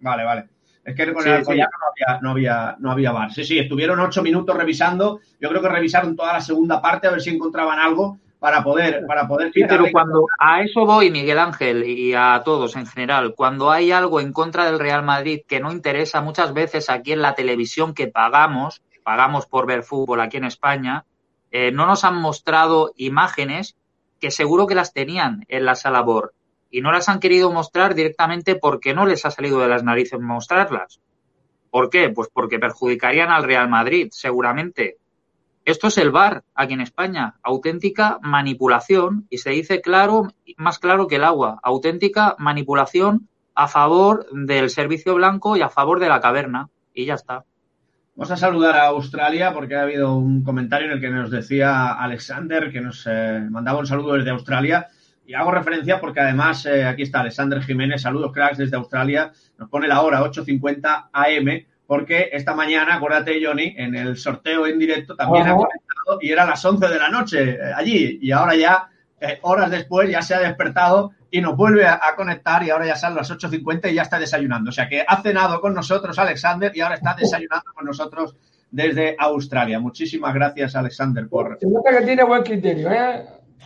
[0.00, 0.48] Vale, vale.
[0.84, 1.38] Es que con Sí, el sí.
[1.40, 3.32] Alcoyano no había, no había, no había bar.
[3.32, 5.20] Sí, sí, estuvieron ocho minutos revisando.
[5.40, 9.04] Yo creo que revisaron toda la segunda parte a ver si encontraban algo para poder,
[9.06, 13.70] para poder pero cuando a eso voy, Miguel Ángel, y a todos en general, cuando
[13.70, 17.34] hay algo en contra del Real Madrid que no interesa muchas veces aquí en la
[17.34, 21.04] televisión que pagamos, pagamos por ver fútbol aquí en España,
[21.50, 23.76] eh, no nos han mostrado imágenes
[24.20, 26.34] que seguro que las tenían en la sala BOR
[26.70, 30.20] y no las han querido mostrar directamente porque no les ha salido de las narices
[30.20, 31.00] mostrarlas.
[31.70, 32.10] ¿Por qué?
[32.10, 34.96] Pues porque perjudicarían al Real Madrid, seguramente.
[35.66, 36.44] Esto es el VAR.
[36.54, 42.36] Aquí en España, auténtica manipulación y se dice claro, más claro que el agua, auténtica
[42.38, 46.68] manipulación a favor del servicio blanco y a favor de la caverna.
[46.94, 47.42] Y ya está.
[48.14, 51.94] Vamos a saludar a Australia porque ha habido un comentario en el que nos decía
[51.94, 54.86] Alexander que nos eh, mandaba un saludo desde Australia.
[55.26, 59.68] Y hago referencia porque además eh, aquí está Alexander Jiménez, saludos cracks desde Australia, nos
[59.68, 65.14] pone la hora 8.50 AM porque esta mañana, acuérdate Johnny, en el sorteo en directo
[65.16, 68.88] también ha conectado y era las 11 de la noche eh, allí y ahora ya,
[69.20, 72.86] eh, horas después, ya se ha despertado y nos vuelve a, a conectar y ahora
[72.86, 74.70] ya son las 8.50 y ya está desayunando.
[74.70, 78.36] O sea que ha cenado con nosotros Alexander y ahora está desayunando con nosotros
[78.70, 79.78] desde Australia.
[79.80, 81.58] Muchísimas gracias Alexander por...
[81.60, 83.24] Se nota que tiene buen criterio, ¿eh?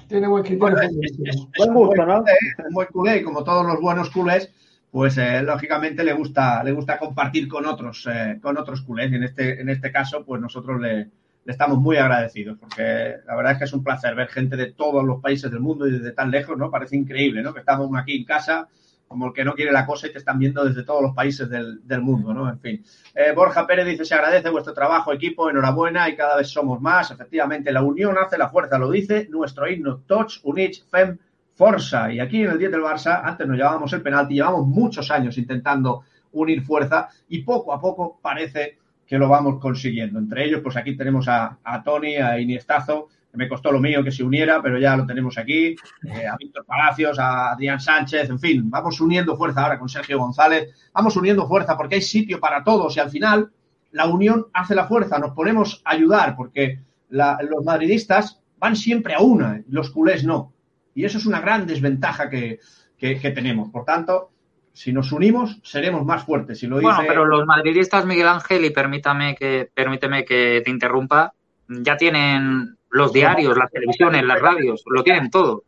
[0.08, 0.60] Tiene buen criterio.
[0.74, 2.22] Bueno, es, es- es- es un buen culé,
[2.58, 4.52] es un buen culé y como todos los buenos culés,
[4.90, 9.12] pues eh, lógicamente le gusta, le gusta compartir con otros, eh, con otros culés.
[9.12, 11.10] Y en este, en este caso, pues nosotros le,
[11.46, 15.04] estamos muy agradecidos, porque la verdad es que es un placer ver gente de todos
[15.04, 16.70] los países del mundo y desde tan lejos, ¿no?
[16.70, 17.54] Parece increíble, ¿no?
[17.54, 18.68] Que estamos aquí en casa,
[19.06, 21.48] como el que no quiere la cosa y te están viendo desde todos los países
[21.48, 22.48] del, del mundo, ¿no?
[22.48, 22.84] En fin.
[23.14, 27.10] Eh, Borja Pérez dice, se agradece vuestro trabajo, equipo, enhorabuena y cada vez somos más.
[27.10, 31.18] Efectivamente, la unión hace la fuerza, lo dice nuestro himno, Tots Units Fem
[31.64, 32.10] Forza.
[32.10, 35.36] Y aquí en el 10 del Barça, antes nos llevábamos el penalti, llevamos muchos años
[35.36, 40.18] intentando unir fuerza y poco a poco parece que lo vamos consiguiendo.
[40.18, 44.02] Entre ellos, pues aquí tenemos a, a Tony, a Iniestazo, que me costó lo mío
[44.02, 48.30] que se uniera, pero ya lo tenemos aquí, eh, a Víctor Palacios, a Adrián Sánchez,
[48.30, 52.40] en fin, vamos uniendo fuerza ahora con Sergio González, vamos uniendo fuerza porque hay sitio
[52.40, 53.50] para todos y al final
[53.92, 56.80] la unión hace la fuerza, nos ponemos a ayudar porque
[57.10, 60.54] la- los madridistas van siempre a una, los culés no.
[60.94, 62.58] Y eso es una gran desventaja que,
[62.96, 63.70] que- que tenemos.
[63.70, 64.30] Por tanto,
[64.72, 66.58] si nos unimos, seremos más fuertes.
[66.58, 66.86] Si lo dice...
[66.92, 71.32] Bueno, pero los madridistas, Miguel Ángel, y permítame que, permíteme que te interrumpa,
[71.68, 75.64] ya tienen los diarios, las televisiones, las radios, lo tienen todo.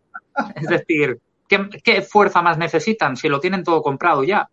[0.57, 1.19] Es decir,
[1.49, 4.49] ¿qué, qué fuerza más necesitan si lo tienen todo comprado ya?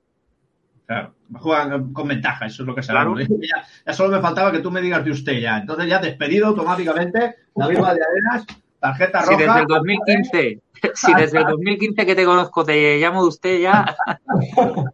[0.86, 3.16] Claro, juegan con ventaja, eso es lo que Claro.
[3.16, 3.40] sabemos.
[3.42, 5.58] Ya, ya solo me faltaba que tú me digas de usted ya.
[5.60, 8.46] Entonces ya despedido automáticamente, David Valdearenas,
[8.80, 9.44] tarjeta Si roja.
[9.46, 10.60] desde el 2015,
[10.94, 13.96] si desde el 2015 que te conozco te llamo de usted ya,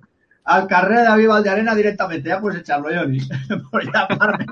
[0.46, 3.18] Al carrera de David Valdearena directamente, ya puedes echarlo, Johnny.
[3.72, 4.46] Por llamarme.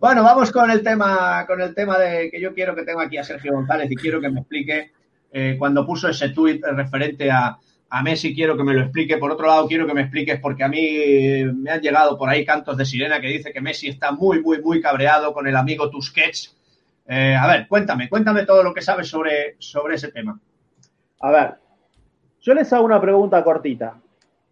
[0.00, 3.18] Bueno, vamos con el tema, con el tema de que yo quiero que tengo aquí
[3.18, 4.90] a Sergio González y quiero que me explique
[5.30, 7.56] eh, cuando puso ese tuit referente a,
[7.88, 9.16] a Messi, quiero que me lo explique.
[9.16, 12.28] Por otro lado, quiero que me expliques porque a mí eh, me han llegado por
[12.28, 15.54] ahí cantos de sirena que dice que Messi está muy, muy, muy cabreado con el
[15.54, 16.56] amigo Tusquets.
[17.06, 20.38] Eh, a ver, cuéntame, cuéntame todo lo que sabes sobre, sobre ese tema.
[21.20, 21.54] A ver,
[22.40, 24.00] yo les hago una pregunta cortita.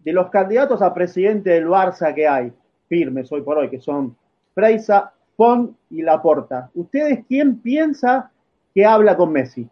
[0.01, 2.53] De los candidatos a presidente del Barça que hay,
[2.89, 4.17] firmes hoy por hoy, que son
[4.55, 8.31] Freisa, Font y Laporta, ¿ustedes quién piensa
[8.75, 9.69] que habla con Messi?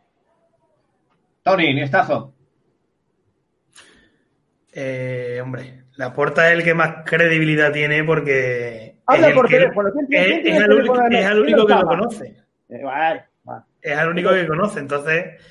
[1.43, 2.33] Tony, Niestazo.
[4.73, 8.97] Eh, hombre, la puerta es el que más credibilidad tiene porque.
[9.07, 9.91] Habla es el por que- teléfono.
[9.93, 11.43] ¿Quién tiene- es- quién tiene es el único- teléfono de es el Messi?
[11.53, 12.37] único ¿Quién que lo conoce.
[12.71, 13.21] Eh.
[13.83, 14.81] Es el único que conoce.
[14.81, 15.43] Entonces,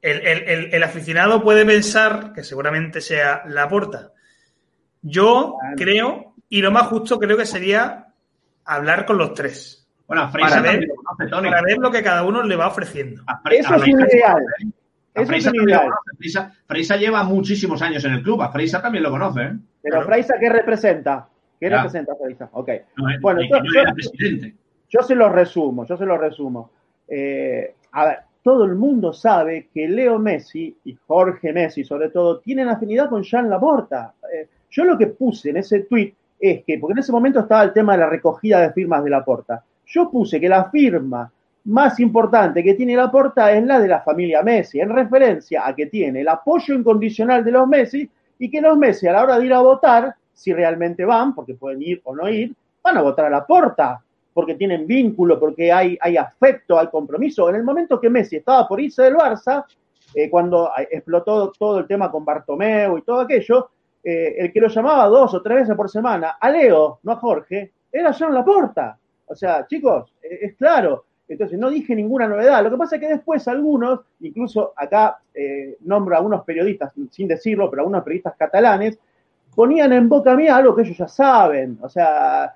[0.00, 4.12] el, el- el- el aficionado puede pensar que seguramente sea la porta.
[5.02, 8.06] Yo creo, y lo más justo creo que sería
[8.64, 9.88] hablar con los tres.
[10.06, 11.48] Bueno, Freisa para ver, conoce, Tony.
[11.48, 13.22] para ver lo que cada uno le va ofreciendo.
[13.50, 14.44] Eso es ideal.
[15.14, 15.80] A es Freisa lo ideal.
[15.82, 16.16] conoce.
[16.18, 18.42] Freisa, Freisa lleva muchísimos años en el club.
[18.42, 19.42] A Freisa también lo conoce.
[19.42, 19.52] ¿eh?
[19.82, 21.28] Pero Freisa, ¿qué representa?
[21.58, 21.76] ¿Qué Ya.
[21.76, 22.48] representa Freisa?
[22.52, 22.68] Ok.
[22.96, 24.54] No, eh, Bueno, yo- era presidente.
[24.92, 26.70] Yo se lo resumo, yo se lo resumo.
[27.08, 32.40] Eh, a ver, todo el mundo sabe que Leo Messi y Jorge Messi, sobre todo,
[32.40, 34.12] tienen afinidad con Jean Laporta.
[34.30, 37.62] Eh, yo lo que puse en ese tweet es que, porque en ese momento estaba
[37.62, 41.30] el tema de la recogida de firmas de Laporta, yo puse que la firma
[41.64, 45.86] más importante que tiene Laporta es la de la familia Messi, en referencia a que
[45.86, 49.46] tiene el apoyo incondicional de los Messi y que los Messi a la hora de
[49.46, 53.26] ir a votar, si realmente van, porque pueden ir o no ir, van a votar
[53.26, 54.02] a Laporta,
[54.32, 57.48] porque tienen vínculo, porque hay, hay afecto, hay compromiso.
[57.48, 59.64] En el momento que Messi estaba por irse del Barça,
[60.14, 63.70] eh, cuando explotó todo el tema con Bartomeu y todo aquello,
[64.04, 67.16] eh, el que lo llamaba dos o tres veces por semana, a Leo, no a
[67.16, 68.98] Jorge, era Jean Laporta.
[69.26, 71.04] O sea, chicos, eh, es claro.
[71.28, 72.62] Entonces, no dije ninguna novedad.
[72.62, 77.28] Lo que pasa es que después algunos, incluso acá eh, nombro a algunos periodistas, sin
[77.28, 78.98] decirlo, pero algunos periodistas catalanes,
[79.54, 81.78] ponían en boca mía algo que ellos ya saben.
[81.80, 82.54] O sea,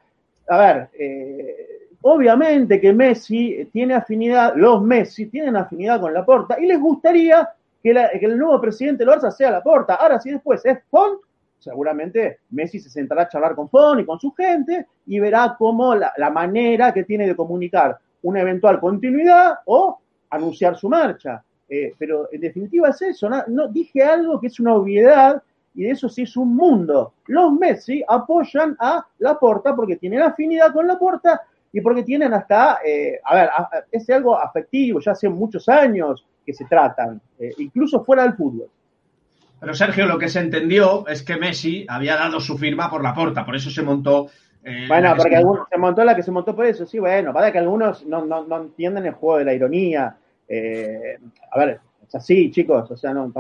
[0.49, 6.67] a ver, eh, obviamente que Messi tiene afinidad, los Messi tienen afinidad con Laporta y
[6.67, 7.49] les gustaría
[7.83, 9.95] que, la- que el nuevo presidente del Barça sea Laporta.
[9.97, 11.21] Ahora, si después es Font,
[11.59, 15.95] seguramente Messi se sentará a charlar con Font y con su gente y verá cómo
[15.95, 19.99] la, manera que tiene de comunicar una eventual continuidad o
[20.31, 21.43] anunciar su marcha.
[21.69, 25.43] Eh, pero en definitiva es eso, no, no- dije algo que es una obviedad
[25.77, 27.13] y eso sí es un mundo.
[27.27, 33.21] Los Messi apoyan a Laporta porque tienen afinidad con Laporta y porque tienen hasta, eh,
[33.23, 33.51] a ver,
[33.93, 38.69] es algo afectivo, ya hace muchos años que se tratan, eh, incluso fuera del fútbol.
[39.61, 43.45] Pero Sergio, lo que se entendió es que Messi había dado su firma por Laporta,
[43.45, 44.29] por eso se montó
[44.65, 47.53] eh, bueno, porque algunos, se montó la que se montó por eso, sí, bueno, para
[47.53, 50.07] que algunos no, no, no entienden el juego de la ironía.
[50.07, 53.33] a ver, es así, chicos, o sea, no,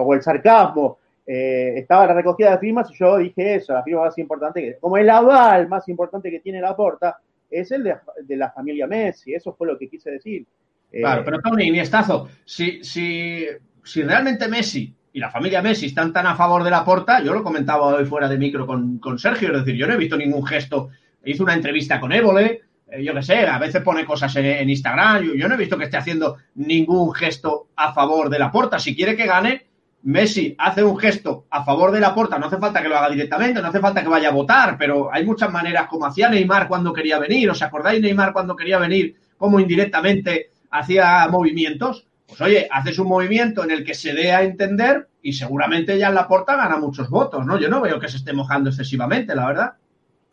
[0.00, 0.98] o el sarcasmo.
[1.26, 4.98] Eh, estaba la recogida de firmas y yo dije eso, la firma más importante, como
[4.98, 7.18] el aval más importante que tiene la porta,
[7.50, 10.44] es el de, la familia Messi, eso fue lo que quise decir.
[10.90, 13.46] Claro, eh, pero Tony, Iniestazo, si, si,
[13.82, 17.32] si realmente Messi y la familia Messi están tan a favor de la porta, yo
[17.32, 20.16] lo comentaba hoy fuera de micro con, con Sergio, es decir, yo no he visto
[20.16, 20.90] ningún gesto,
[21.24, 25.22] hizo una entrevista con Évole, eh, yo qué sé, a veces pone cosas en, Instagram,
[25.36, 28.94] yo, no he visto que esté haciendo ningún gesto a favor de la porta, si
[28.94, 29.66] quiere que gane,
[30.04, 33.08] Messi hace un gesto a favor de la porta, no hace falta que lo haga
[33.08, 36.68] directamente, no hace falta que vaya a votar, pero hay muchas maneras, como hacía Neymar
[36.68, 42.06] cuando quería venir, ¿os acordáis Neymar cuando quería venir, como indirectamente hacía movimientos?
[42.26, 46.08] Pues oye, haces un movimiento en el que se dé a entender y seguramente ya
[46.08, 47.58] en la porta gana muchos votos, ¿no?
[47.58, 49.72] Yo no veo que se esté mojando excesivamente, la verdad.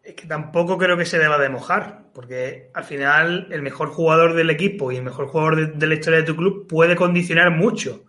[0.03, 4.33] Es que tampoco creo que se deba de mojar, porque al final el mejor jugador
[4.33, 8.03] del equipo y el mejor jugador de la historia de tu club puede condicionar mucho.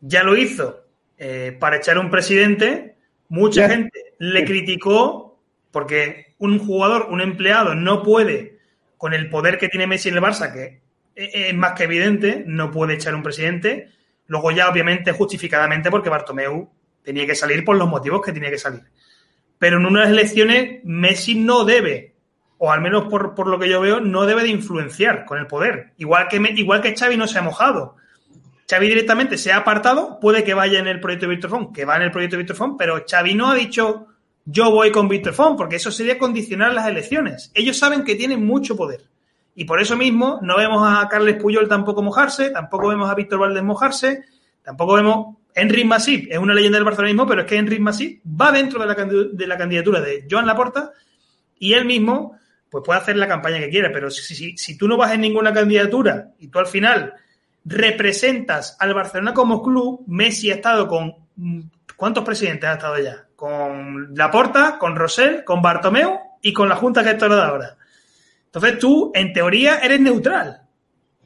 [0.00, 0.85] Ya lo hizo
[1.18, 2.96] eh, para echar un presidente,
[3.28, 5.38] mucha gente le criticó
[5.70, 8.58] porque un jugador, un empleado, no puede,
[8.96, 10.80] con el poder que tiene Messi en el Barça, que
[11.14, 13.90] es más que evidente, no puede echar un presidente.
[14.26, 16.70] Luego ya, obviamente, justificadamente, porque Bartomeu
[17.02, 18.82] tenía que salir por los motivos que tenía que salir.
[19.58, 22.14] Pero en unas elecciones Messi no debe,
[22.58, 25.46] o al menos por, por lo que yo veo, no debe de influenciar con el
[25.46, 25.92] poder.
[25.96, 27.96] Igual que, igual que Xavi no se ha mojado.
[28.68, 31.84] Xavi directamente se ha apartado, puede que vaya en el proyecto de Víctor Font, que
[31.84, 34.08] va en el proyecto de Víctor Font, pero Xavi no ha dicho
[34.44, 37.50] yo voy con Víctor Font, porque eso sería condicionar las elecciones.
[37.52, 39.04] Ellos saben que tienen mucho poder.
[39.56, 43.40] Y por eso mismo no vemos a Carles Puyol tampoco mojarse, tampoco vemos a Víctor
[43.40, 44.24] Valdés mojarse,
[44.62, 48.52] tampoco vemos Henry Masip, es una leyenda del barcelonismo, pero es que Henry Masip va
[48.52, 50.92] dentro de la, de la candidatura de Joan Laporta
[51.58, 52.36] y él mismo
[52.70, 56.32] pues puede hacer la campaña que quiera, pero si tú no vas en ninguna candidatura
[56.38, 57.14] y tú al final
[57.66, 61.14] representas al Barcelona como club, Messi ha estado con...
[61.96, 63.26] ¿Cuántos presidentes ha estado ya?
[63.34, 67.76] Con Laporta, con Rosell, con Bartomeu y con la Junta que está ahora.
[68.46, 70.62] Entonces tú, en teoría, eres neutral.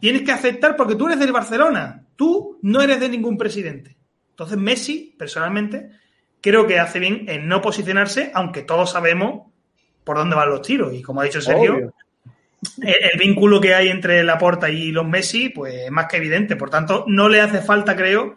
[0.01, 2.05] Tienes que aceptar porque tú eres del Barcelona.
[2.17, 3.97] Tú no eres de ningún presidente.
[4.31, 5.91] Entonces Messi, personalmente,
[6.41, 9.51] creo que hace bien en no posicionarse, aunque todos sabemos
[10.05, 10.95] por dónde van los tiros.
[10.95, 11.93] Y como ha dicho Sergio,
[12.83, 16.57] el, vínculo que hay entre Laporta y los Messi, pues es más que evidente.
[16.57, 18.37] Por tanto, no le hace falta, creo,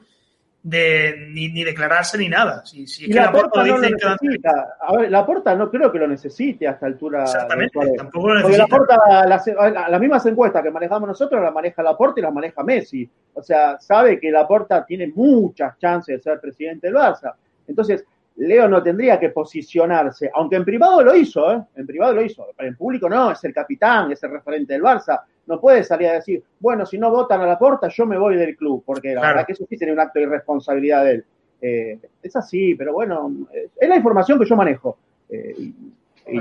[0.63, 2.65] de ni, declararse ni nada.
[2.65, 4.77] Si, si es que Laporta no lo necesita.
[4.79, 7.23] A ver, Laporta no creo que lo necesite a esta altura.
[7.23, 8.67] Exactamente, tampoco lo necesita.
[8.67, 13.09] Porque Laporta, las, mismas encuestas que manejamos nosotros las maneja Laporta y las maneja Messi.
[13.33, 17.33] O sea, sabe que Laporta tiene muchas chances de ser presidente del Barça.
[17.67, 18.05] Entonces,
[18.37, 21.61] Leo no tendría que posicionarse, aunque en privado lo hizo, ¿eh?
[21.75, 24.81] En privado lo hizo, pero en público no, es el capitán, es el referente del
[24.81, 25.21] Barça.
[25.45, 28.35] No puede salir a decir, bueno, si no votan a la puerta, yo me voy
[28.35, 31.25] del club, porque la verdad que eso sí sería un acto de irresponsabilidad de él.
[31.61, 33.31] Eh, es así, pero bueno,
[33.79, 34.97] es la información que yo manejo.
[35.29, 36.39] Eh, y,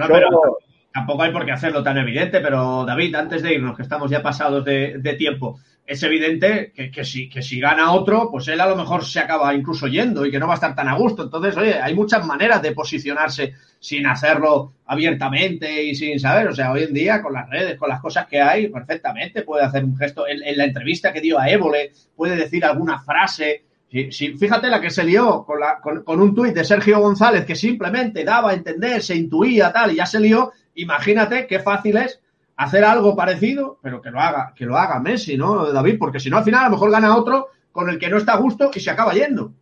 [0.92, 4.22] tampoco hay por qué hacerlo tan evidente, pero David, antes de irnos, que estamos ya
[4.22, 8.66] pasados de tiempo, es evidente que, que, si, que si gana otro, pues él a
[8.66, 11.24] lo mejor se acaba incluso yendo y que no va a estar tan a gusto.
[11.24, 16.48] Entonces, oye, hay muchas maneras de posicionarse sin hacerlo abiertamente y sin saber.
[16.48, 19.64] O sea, hoy en día, con las redes, con las cosas que hay, perfectamente puede
[19.64, 20.24] hacer un gesto.
[20.26, 23.64] En, la entrevista que dio a Évole, puede decir alguna frase.
[23.90, 27.44] Si, fíjate la que se lió con, la, con, con un tuit de Sergio González
[27.44, 30.52] que simplemente daba a entender, se intuía tal y ya se lió.
[30.76, 32.20] Imagínate qué fácil es
[32.56, 35.96] hacer algo parecido, pero que lo haga, que lo haga Messi, ¿no, David?
[35.98, 38.34] Porque si no, al final a lo mejor gana otro con el que no está
[38.34, 39.52] a gusto y se acaba yendo.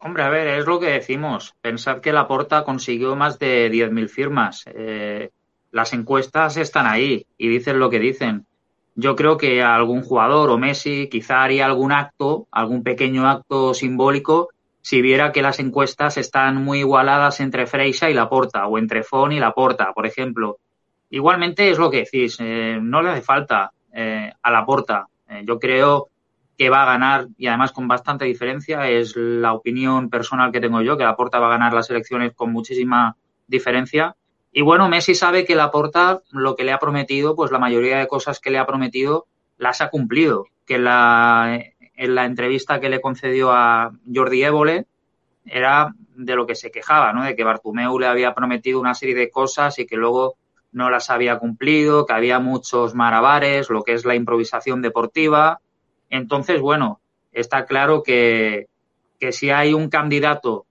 [0.00, 1.54] Hombre, a ver, es lo que decimos.
[1.60, 4.64] Pensad que Laporta consiguió más de 10.000 firmas.
[4.66, 5.30] Eh,
[5.72, 8.46] las encuestas están ahí y dicen lo que dicen.
[8.94, 14.48] Yo creo que algún jugador o Messi quizá haría algún acto, algún pequeño acto simbólico,
[14.80, 19.32] si viera que las encuestas están muy igualadas entre Freixa y Laporta o entre Fon
[19.32, 20.58] y Laporta, por ejemplo.
[21.10, 25.08] Igualmente es lo que decís, eh, no le hace falta eh, a la porta.
[25.28, 26.08] Eh, yo creo
[26.56, 28.88] que va a ganar y además con bastante diferencia.
[28.88, 32.34] Es la opinión personal que tengo yo, que la porta va a ganar las elecciones
[32.34, 34.16] con muchísima diferencia.
[34.52, 37.98] Y bueno, Messi sabe que la porta lo que le ha prometido, pues la mayoría
[37.98, 40.46] de cosas que le ha prometido las ha cumplido.
[40.66, 41.60] Que la,
[41.94, 44.86] en la entrevista que le concedió a Jordi Évole,
[45.46, 47.24] era de lo que se quejaba, ¿no?
[47.24, 50.36] De que Bartumeu le había prometido una serie de cosas y que luego
[50.72, 55.60] no las había cumplido, que había muchos marabares, lo que es la improvisación deportiva.
[56.10, 57.00] Entonces, bueno,
[57.32, 58.66] está claro que,
[59.18, 60.66] que si hay un candidato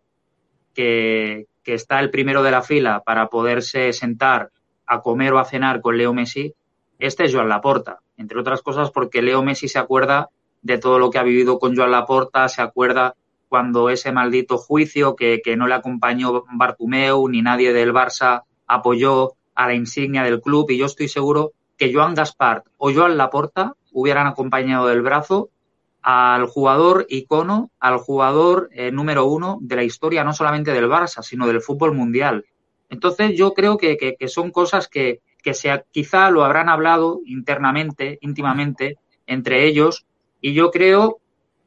[0.74, 4.52] que, que está el primero de la fila para poderse sentar
[4.86, 6.54] a comer o a cenar con Leo Messi,
[7.00, 10.30] este es Joan Laporta, entre otras cosas porque Leo Messi se acuerda
[10.62, 13.16] de todo lo que ha vivido con Joan Laporta, se acuerda
[13.50, 19.37] cuando ese maldito juicio que, que no le acompañó Bartumeu ni nadie del Barça apoyó
[19.58, 23.74] a la insignia del club y yo estoy seguro que Joan Gaspar o Joan Laporta
[23.92, 25.50] hubieran acompañado del brazo
[26.04, 31.24] al jugador icono, al jugador eh, número uno de la historia no solamente del Barça,
[31.24, 32.46] sino del fútbol mundial.
[32.90, 35.54] Entonces yo creo que, que, son cosas que, que
[35.92, 40.06] quizá lo habrán hablado internamente, íntimamente, entre ellos,
[40.40, 41.18] y yo creo,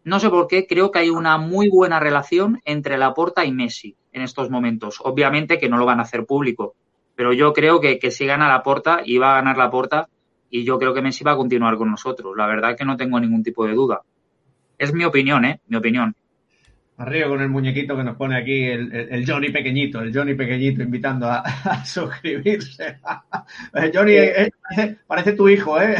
[0.04, 3.96] no sé por qué, creo que hay una muy buena relación entre Laporta y Messi
[4.12, 5.00] en estos momentos.
[5.02, 6.76] Obviamente que no lo van a hacer público,
[7.20, 10.08] pero yo creo que, que si gana Laporta y va a ganar Laporta,
[10.48, 12.34] y yo creo que Messi va a continuar con nosotros.
[12.34, 14.00] La verdad que no tengo ningún tipo de duda.
[14.78, 15.60] Es mi opinión, ¿eh?
[15.68, 16.14] Mi opinión.
[16.96, 20.32] Arriba con el muñequito que nos pone aquí el, el, el Johnny pequeñito, el Johnny
[20.32, 22.96] pequeñito invitando a, a suscribirse.
[23.74, 25.96] Eh, Johnny, eh, parece, parece, tu hijo, ¿eh?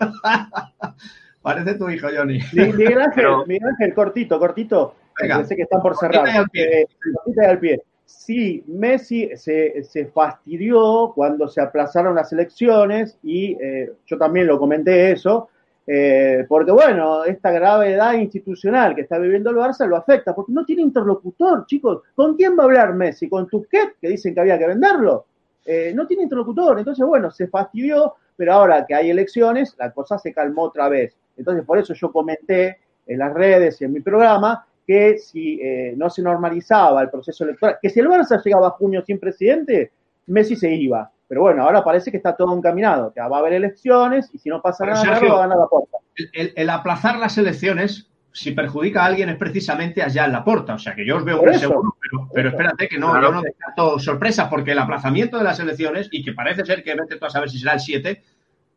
[1.42, 2.40] parece tu hijo, Johnny.
[2.54, 3.46] Miguel Ángel, Pero...
[3.46, 4.96] Miguel Ángel cortito, cortito.
[5.22, 6.28] Venga, sé que están por cerrar.
[6.28, 6.82] Al pie.
[6.82, 7.80] Eh, al pie.
[8.06, 14.60] Sí, Messi se, se, fastidió cuando se aplazaron las elecciones y eh, yo también lo
[14.60, 15.48] comenté eso,
[15.84, 20.64] eh, porque bueno, esta gravedad institucional que está viviendo el Barça lo afecta, porque no
[20.64, 22.02] tiene interlocutor, chicos.
[22.14, 23.28] ¿Con quién va a hablar Messi?
[23.28, 25.26] ¿Con Tusquets, que dicen que había que venderlo?
[25.64, 30.16] Eh, no tiene interlocutor, entonces bueno, se fastidió, pero ahora que hay elecciones, la cosa
[30.16, 31.16] se calmó otra vez.
[31.36, 35.94] Entonces por eso yo comenté en las redes y en mi programa que si eh,
[35.96, 39.92] no se normalizaba el proceso electoral, que si el Barça llegaba a junio sin presidente,
[40.26, 41.10] Messi se iba.
[41.28, 44.48] Pero bueno, ahora parece que está todo encaminado, que va a haber elecciones y si
[44.48, 45.98] no pasa nada, Sergio, va a ganar la puerta.
[46.14, 50.74] El, el, aplazar las elecciones, si perjudica a alguien, es precisamente allá en la puerta.
[50.74, 53.28] O sea que yo os veo muy seguro, pero, pero, espérate que no, claro.
[53.28, 56.94] yo no descarto sorpresas, porque el aplazamiento de las elecciones, y que parece ser que
[56.94, 58.22] vete tú a saber si será el 7,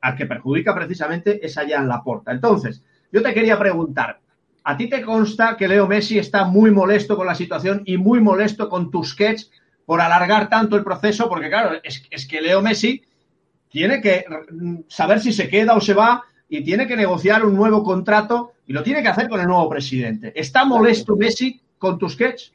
[0.01, 2.31] al que perjudica precisamente es allá en la puerta.
[2.31, 4.19] Entonces, yo te quería preguntar,
[4.69, 8.19] ¿a ti te consta que Leo Messi está muy molesto con la situación y muy
[8.21, 9.49] molesto con Tusquets
[9.83, 13.01] por alargar tanto el proceso, porque claro, es, es, que Leo Messi
[13.67, 14.25] tiene que
[14.87, 18.73] saber si se queda o se va y tiene que negociar un nuevo contrato y
[18.73, 20.31] lo tiene que hacer con el nuevo presidente.
[20.35, 22.53] ¿Está molesto Messi con Tusquets?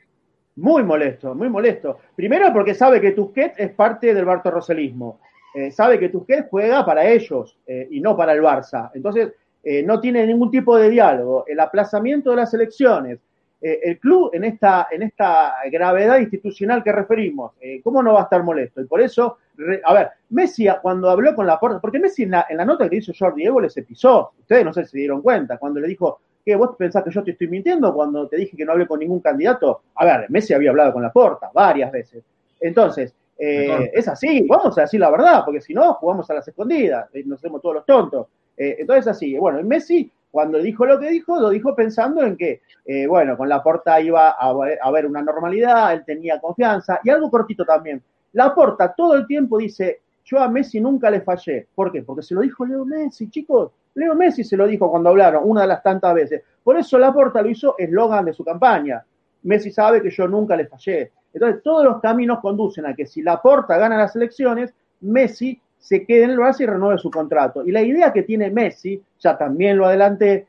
[0.54, 1.98] Muy molesto, muy molesto.
[2.14, 5.18] Primero porque sabe que Tusquets es parte del Barto Roselismo.
[5.52, 8.92] Eh, sabe que Tusquets juega para ellos eh, y no para el Barça.
[8.94, 9.32] Entonces,
[9.64, 11.44] eh, no tiene ningún tipo de diálogo.
[11.46, 13.18] El aplazamiento de las elecciones,
[13.60, 18.20] eh, el club en esta, en esta gravedad institucional que referimos, eh, ¿cómo no va
[18.20, 18.82] a estar molesto?
[18.82, 22.32] Y por eso, re, a ver, Messi cuando habló con la puerta, porque Messi en
[22.32, 24.98] la, en la nota que hizo Jordi Evo se pisó, ustedes no sé si se
[24.98, 28.36] dieron cuenta, cuando le dijo, ¿qué vos pensás que yo te estoy mintiendo cuando te
[28.36, 29.80] dije que no hablé con ningún candidato?
[29.94, 32.22] A ver, Messi había hablado con la puerta varias veces.
[32.60, 36.46] Entonces, eh, es así, vamos a decir la verdad, porque si no, jugamos a las
[36.46, 38.26] escondidas, nos hacemos todos los tontos.
[38.56, 42.60] Eh, entonces, así, bueno, Messi cuando dijo lo que dijo, lo dijo pensando en que,
[42.84, 44.52] eh, bueno, con la porta iba a
[44.82, 46.98] haber una normalidad, él tenía confianza.
[47.04, 48.02] Y algo cortito también.
[48.32, 51.68] La porta todo el tiempo dice, yo a Messi nunca le fallé.
[51.72, 52.02] ¿Por qué?
[52.02, 53.70] Porque se lo dijo Leo Messi, chicos.
[53.94, 56.42] Leo Messi se lo dijo cuando hablaron, una de las tantas veces.
[56.64, 59.04] Por eso la porta lo hizo eslogan de su campaña.
[59.44, 61.12] Messi sabe que yo nunca le fallé.
[61.32, 66.06] Entonces, todos los caminos conducen a que si la porta gana las elecciones, Messi se
[66.06, 67.62] quede en el Barça y renueve su contrato.
[67.62, 70.46] Y la idea que tiene Messi, ya también lo adelanté,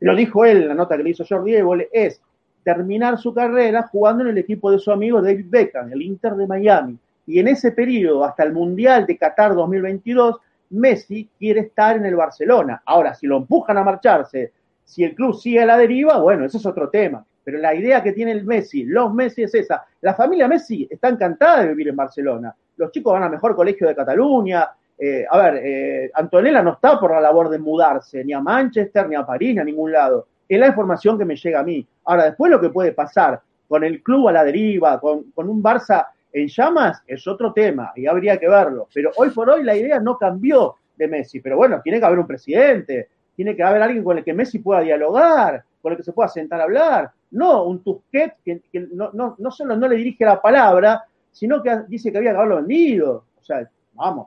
[0.00, 2.22] lo dijo él en la nota que le hizo Jordi Évole, es
[2.64, 6.46] terminar su carrera jugando en el equipo de su amigo David Beckham, el Inter de
[6.46, 6.98] Miami.
[7.26, 10.36] Y en ese periodo, hasta el Mundial de Qatar 2022,
[10.70, 12.80] Messi quiere estar en el Barcelona.
[12.86, 14.52] Ahora, si lo empujan a marcharse,
[14.84, 17.22] si el club sigue a la deriva, bueno, eso es otro tema.
[17.44, 19.84] Pero la idea que tiene el Messi, los Messi es esa.
[20.00, 22.56] La familia Messi está encantada de vivir en Barcelona.
[22.78, 26.98] Los chicos van al mejor colegio de Cataluña, eh, a ver, eh, Antonella no está
[26.98, 30.26] por la labor de mudarse ni a Manchester, ni a París, ni a ningún lado.
[30.48, 31.86] Es la información que me llega a mí.
[32.04, 36.06] Ahora, después lo que puede pasar con el club a la deriva, con, un Barça
[36.32, 38.88] en llamas, es otro tema y habría que verlo.
[38.92, 41.40] Pero hoy por hoy la idea no cambió de Messi.
[41.40, 44.58] Pero bueno, tiene que haber un presidente, tiene que haber alguien con el que Messi
[44.58, 47.10] pueda dialogar, con el que se pueda sentar a hablar.
[47.30, 51.04] No un Tusquet que, no solo no le dirige la palabra,
[51.38, 53.26] sino que dice que había que haberlo vendido.
[53.36, 54.26] O sea, vamos.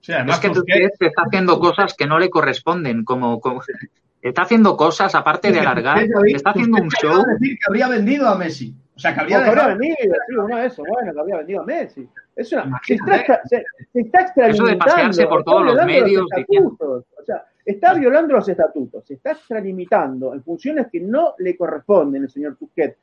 [0.00, 3.60] Sí, además, es que Tusquets está haciendo cosas que no le corresponden, como, como,
[4.20, 7.24] Está haciendo cosas, aparte de alargar, está haciendo un show.
[7.24, 8.74] de decir que habría vendido a Messi.
[8.94, 9.96] O sea, que habría dejado- vendido,
[10.28, 12.08] sí, uno de esos, bueno, que habría vendido a Messi.
[12.36, 14.78] Es una, se, está, se, se está extralimitando.
[14.78, 17.04] pasearse por está todos los violando medios estatutos.
[17.20, 22.22] O sea, está violando los estatutos, se está extralimitando en funciones que no le corresponden
[22.22, 22.96] al señor Tusquet.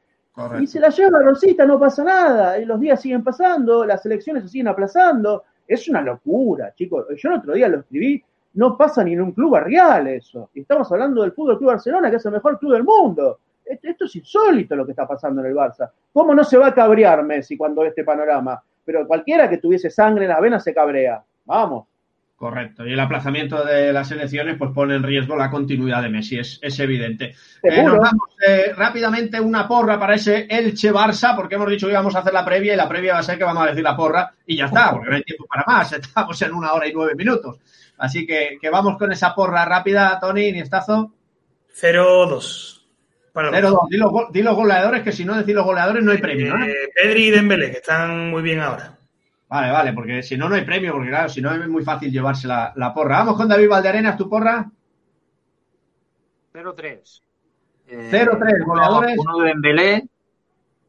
[0.60, 2.58] Y se la lleva Rosita, no pasa nada.
[2.58, 5.44] Y los días siguen pasando, las elecciones se siguen aplazando.
[5.68, 7.06] Es una locura, chicos.
[7.18, 8.24] Yo el otro día lo escribí,
[8.54, 10.50] no pasa ni en un club barrial eso.
[10.54, 13.40] Y estamos hablando del Fútbol Club Barcelona, que es el mejor club del mundo.
[13.66, 15.92] Esto, esto es insólito lo que está pasando en el Barça.
[16.12, 18.62] ¿Cómo no se va a cabrear Messi cuando ve este panorama?
[18.84, 21.24] Pero cualquiera que tuviese sangre en las venas se cabrea.
[21.46, 21.89] Vamos.
[22.40, 22.88] Correcto.
[22.88, 26.58] Y el aplazamiento de las elecciones pues pone en riesgo la continuidad de Messi, es,
[26.62, 27.36] es evidente.
[27.62, 31.92] Eh, nos damos eh, rápidamente una porra para ese Elche Barça, porque hemos dicho que
[31.92, 33.84] íbamos a hacer la previa y la previa va a ser que vamos a decir
[33.84, 35.92] la porra y ya está, porque no hay tiempo para más.
[36.00, 37.58] Estamos en una hora y nueve minutos.
[37.98, 41.12] Así que, que vamos con esa porra rápida, Tony, Niestazo.
[41.76, 42.82] 0-2.
[43.34, 43.90] Para los 0-2.
[43.90, 46.56] Di los, go- di los goleadores, que si no decís los goleadores no hay premio,
[46.56, 46.66] ¿no?
[46.66, 48.98] Eh, Pedri y Dembélé, que están muy bien ahora.
[49.50, 52.12] Vale, vale, porque si no, no hay premio, porque claro, si no es muy fácil
[52.12, 53.18] llevarse la, la porra.
[53.20, 54.70] Vamos con David Valdearenas, tu porra.
[56.54, 57.22] 0-3.
[57.88, 59.18] Eh, 0-3, goleadores.
[59.18, 60.08] Uno de Dembélé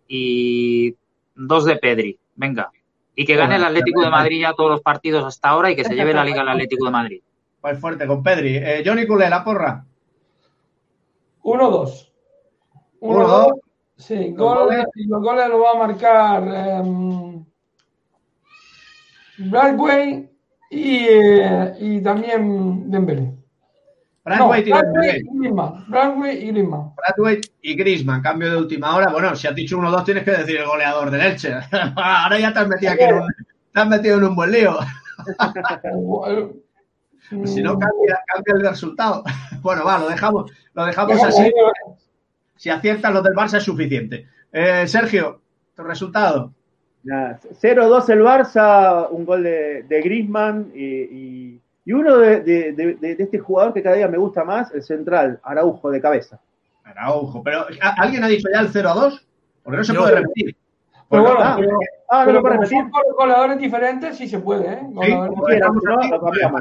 [0.09, 0.95] y
[1.35, 2.19] dos de Pedri.
[2.35, 2.71] Venga.
[3.15, 5.85] Y que gane el Atlético de Madrid ya todos los partidos hasta ahora y que
[5.85, 7.23] se lleve la liga al Atlético de Madrid.
[7.63, 8.57] Pues fuerte, con Pedri.
[8.57, 9.85] Eh, Johnny Culé, la porra.
[11.43, 12.11] 1-2.
[13.01, 13.61] 1-2.
[13.97, 14.87] Sí, gol, goles.
[14.95, 17.45] y los goles los va a marcar em,
[19.49, 20.29] Bradway
[20.71, 23.33] y, eh, y también Dembélé.
[24.25, 25.85] Bradway no, Bradway y Griezmann.
[25.89, 26.95] Bradway y Griezmann.
[26.95, 29.09] Bradway y Griezmann, cambio de última hora.
[29.11, 31.55] Bueno, si has dicho 1-2 tienes que decir el goleador del Elche.
[31.97, 33.29] Ahora ya te has metido aquí en un,
[33.73, 34.79] te has metido en un buen lío.
[37.45, 39.23] Si no cambia, cambia el resultado.
[39.63, 41.53] Bueno, va, lo dejamos, lo dejamos así.
[42.57, 44.27] Si aciertan los del Barça es suficiente.
[44.51, 45.43] Eh, Sergio,
[45.77, 46.53] tu resultado.
[47.03, 52.73] Nada, 0-2 el Barça, un gol de, de Griezmann y, y- y uno de, de-
[52.73, 56.01] de- de- de este jugador que cada día me gusta más, el central, Araujo de
[56.01, 56.39] cabeza.
[56.85, 59.27] Araujo, pero ¿a- ¿alguien ha dicho ya el 0-2?
[59.63, 60.57] Porque no se puede repetir.
[61.09, 61.79] Pero Pues bueno, nada, pero,
[62.13, 64.81] Ah, no pero diferentes, sí se puede, ¿eh?
[65.47, 66.61] Quiera, no.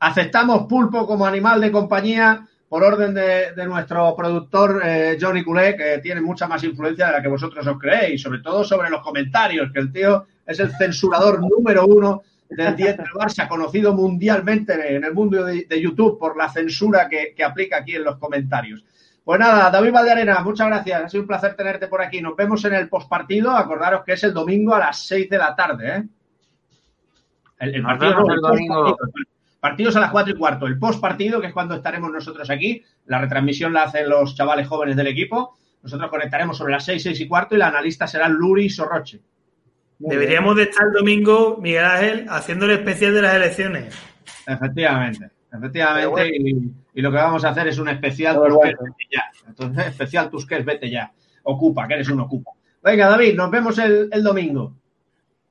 [0.00, 5.76] Aceptamos pulpo como animal de compañía por orden de, de nuestro productor eh, Johnny Culé,
[5.76, 9.00] que tiene mucha más influencia de la que vosotros os creéis, sobre todo sobre los
[9.00, 14.96] comentarios, que el tío es el censurador número uno del 10 del Barça, conocido mundialmente
[14.96, 18.16] en el mundo de, de YouTube por la censura que, que aplica aquí en los
[18.16, 18.84] comentarios.
[19.22, 21.04] Pues nada, David Valdearena, muchas gracias.
[21.04, 22.20] Ha sido un placer tenerte por aquí.
[22.20, 23.52] Nos vemos en el postpartido.
[23.52, 25.96] Acordaros que es el domingo a las 6 de la tarde.
[25.96, 26.04] ¿eh?
[27.60, 28.96] El, el partido no, el domingo.
[29.64, 30.66] Partidos a las 4 y cuarto.
[30.66, 32.84] El postpartido, que es cuando estaremos nosotros aquí.
[33.06, 35.56] La retransmisión la hacen los chavales jóvenes del equipo.
[35.82, 39.22] Nosotros conectaremos sobre las 6, 6 y cuarto y la analista será Luri Sorroche.
[40.00, 43.98] Muy Deberíamos de estar el domingo, Miguel Ángel, haciendo el especial de las elecciones.
[44.46, 46.08] Efectivamente, efectivamente.
[46.08, 46.26] Bueno.
[46.26, 48.94] Y, y lo que vamos a hacer es un especial Todo Tusquets, bueno.
[48.98, 49.48] vete ya.
[49.48, 51.10] Entonces, especial Tusquets, vete ya.
[51.44, 52.50] Ocupa, que eres un ocupa.
[52.82, 54.74] Venga, David, nos vemos el, el domingo.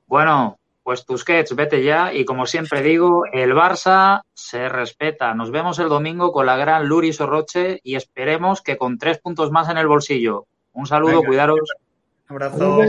[0.06, 2.14] Bueno, pues Tusquets, vete ya.
[2.14, 5.34] Y como siempre digo, el Barça se respeta.
[5.34, 9.52] Nos vemos el domingo con la gran Luri Sorroche y esperemos que con tres puntos
[9.52, 10.46] más en el bolsillo.
[10.74, 11.28] Un saludo, Venga.
[11.28, 11.60] cuidaros.
[12.28, 12.80] Abrazo.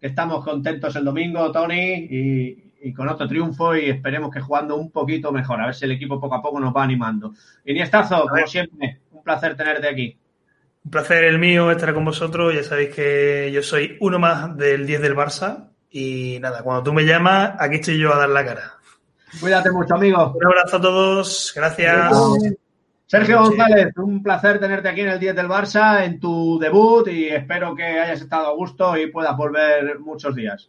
[0.00, 4.76] Que estamos contentos el domingo, Tony, y, y con otro triunfo y esperemos que jugando
[4.76, 7.32] un poquito mejor, a ver si el equipo poco a poco nos va animando.
[7.64, 10.16] Iniestazo, como siempre, un placer tenerte aquí.
[10.84, 12.54] Un placer el mío estar con vosotros.
[12.54, 15.70] Ya sabéis que yo soy uno más del 10 del Barça.
[15.98, 18.72] Y nada, cuando tú me llamas, aquí estoy yo a dar la cara.
[19.40, 20.34] Cuídate mucho, amigo.
[20.36, 21.52] Un abrazo a todos.
[21.56, 22.12] Gracias.
[23.06, 27.28] Sergio González, un placer tenerte aquí en el 10 del Barça, en tu debut y
[27.28, 30.68] espero que hayas estado a gusto y puedas volver muchos días.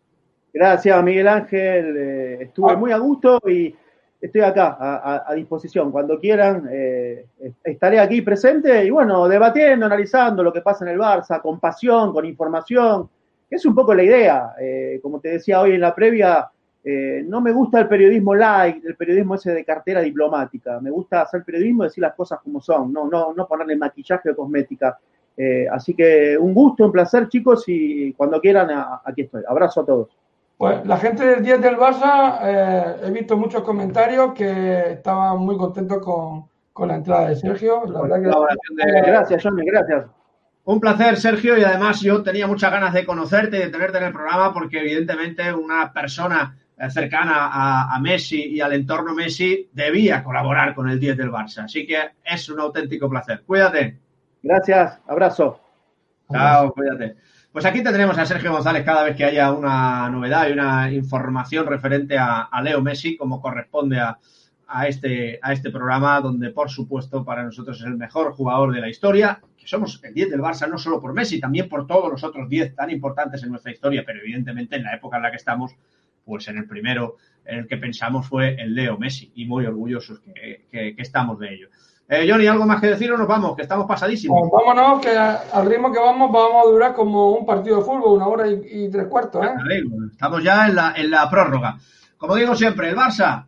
[0.54, 1.98] Gracias, Miguel Ángel.
[1.98, 3.76] eh, estuve muy a gusto y
[4.22, 5.92] estoy acá a, a- a disposición.
[5.92, 7.26] Cuando quieran, eh,
[7.66, 12.14] estaré aquí presente y bueno, debatiendo, analizando lo que pasa en el Barça, con pasión,
[12.14, 13.10] con información.
[13.50, 14.54] Es un poco la idea.
[14.60, 16.50] Eh, como te decía hoy en la previa,
[16.84, 20.80] eh, no me gusta el periodismo light, el periodismo ese de cartera diplomática.
[20.80, 24.30] Me gusta hacer periodismo y decir las cosas como son, no, no, no ponerle maquillaje
[24.32, 24.98] o cosmética.
[25.36, 29.44] Eh, así que un gusto, un placer, chicos, y cuando quieran, a- aquí estoy.
[29.48, 30.10] Abrazo a todos.
[30.58, 35.56] Pues la gente del 10 del Barça, eh, he visto muchos comentarios que estaban muy
[35.56, 37.84] contentos con, con la entrada de Sergio.
[37.86, 38.28] La verdad que
[39.06, 40.06] Gracias, Johnny, gracias.
[40.68, 44.04] Un placer, Sergio, y además yo tenía muchas ganas de conocerte y de tenerte en
[44.04, 49.70] el programa porque evidentemente una persona eh, cercana a, a Messi y al entorno Messi,
[49.72, 51.64] debía colaborar con el 10 del Barça.
[51.64, 53.44] Así que es un auténtico placer.
[53.46, 53.98] Cuídate.
[54.44, 55.62] Gracias, abrazo.
[56.30, 57.16] Chao, cuídate.
[57.50, 61.66] Pues aquí tendremos a Sergio González cada vez que haya una novedad y una información
[61.66, 64.20] referente a, a Leo Messi, como corresponde a,
[64.68, 68.82] a, este, a este programa, donde por supuesto para nosotros es el mejor jugador de
[68.82, 72.24] la historia, somos el 10 del Barça no solo por Messi, también por todos los
[72.24, 75.38] otros 10 tan importantes en nuestra historia, pero evidentemente en la época en la que
[75.38, 75.76] estamos,
[76.24, 80.20] pues en el primero en el que pensamos fue el Leo Messi, y muy orgullosos
[80.20, 81.70] que, que, que estamos de ello.
[82.10, 83.56] Eh, Johnny, ¿algo más que decir o nos vamos?
[83.56, 84.40] Que estamos pasadísimos.
[84.50, 88.16] Pues vámonos, que al ritmo que vamos, vamos a durar como un partido de fútbol,
[88.16, 89.46] una hora y, y tres cuartos.
[89.46, 89.84] ¿eh?
[90.12, 91.78] Estamos ya en la, en la prórroga.
[92.18, 93.46] Como digo siempre, el Barça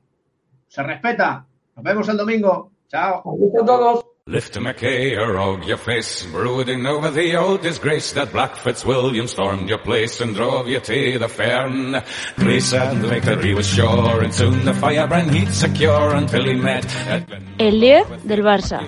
[0.68, 1.46] se respeta.
[1.76, 2.72] Nos vemos el domingo.
[2.90, 3.24] Chao.
[3.26, 4.09] Adiós a todos.
[4.30, 9.28] Lift a Mackay or og your face, brooding over the old disgrace that Black Fitzwilliam
[9.28, 12.00] stormed your place and drove you to the fern.
[12.36, 17.28] Grace and victory was sure, and soon the firebrand he'd secure until he met at
[17.58, 18.80] El 10 del Barça.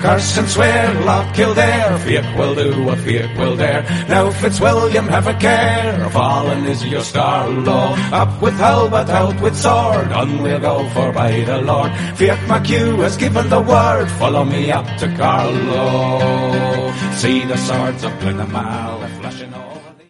[0.00, 3.82] Curse and swear, Loch Kildare, Fiach will do what Fiach will dare.
[4.08, 7.94] Now Fitzwilliam, have a care, fallen is your star low.
[8.12, 11.90] Up with halbert, out with sword, on we'll go for by the Lord.
[12.16, 16.92] Fiach McHugh has given the word, follow me up to Carlo.
[17.12, 19.65] See the swords of Glenamal flashing over.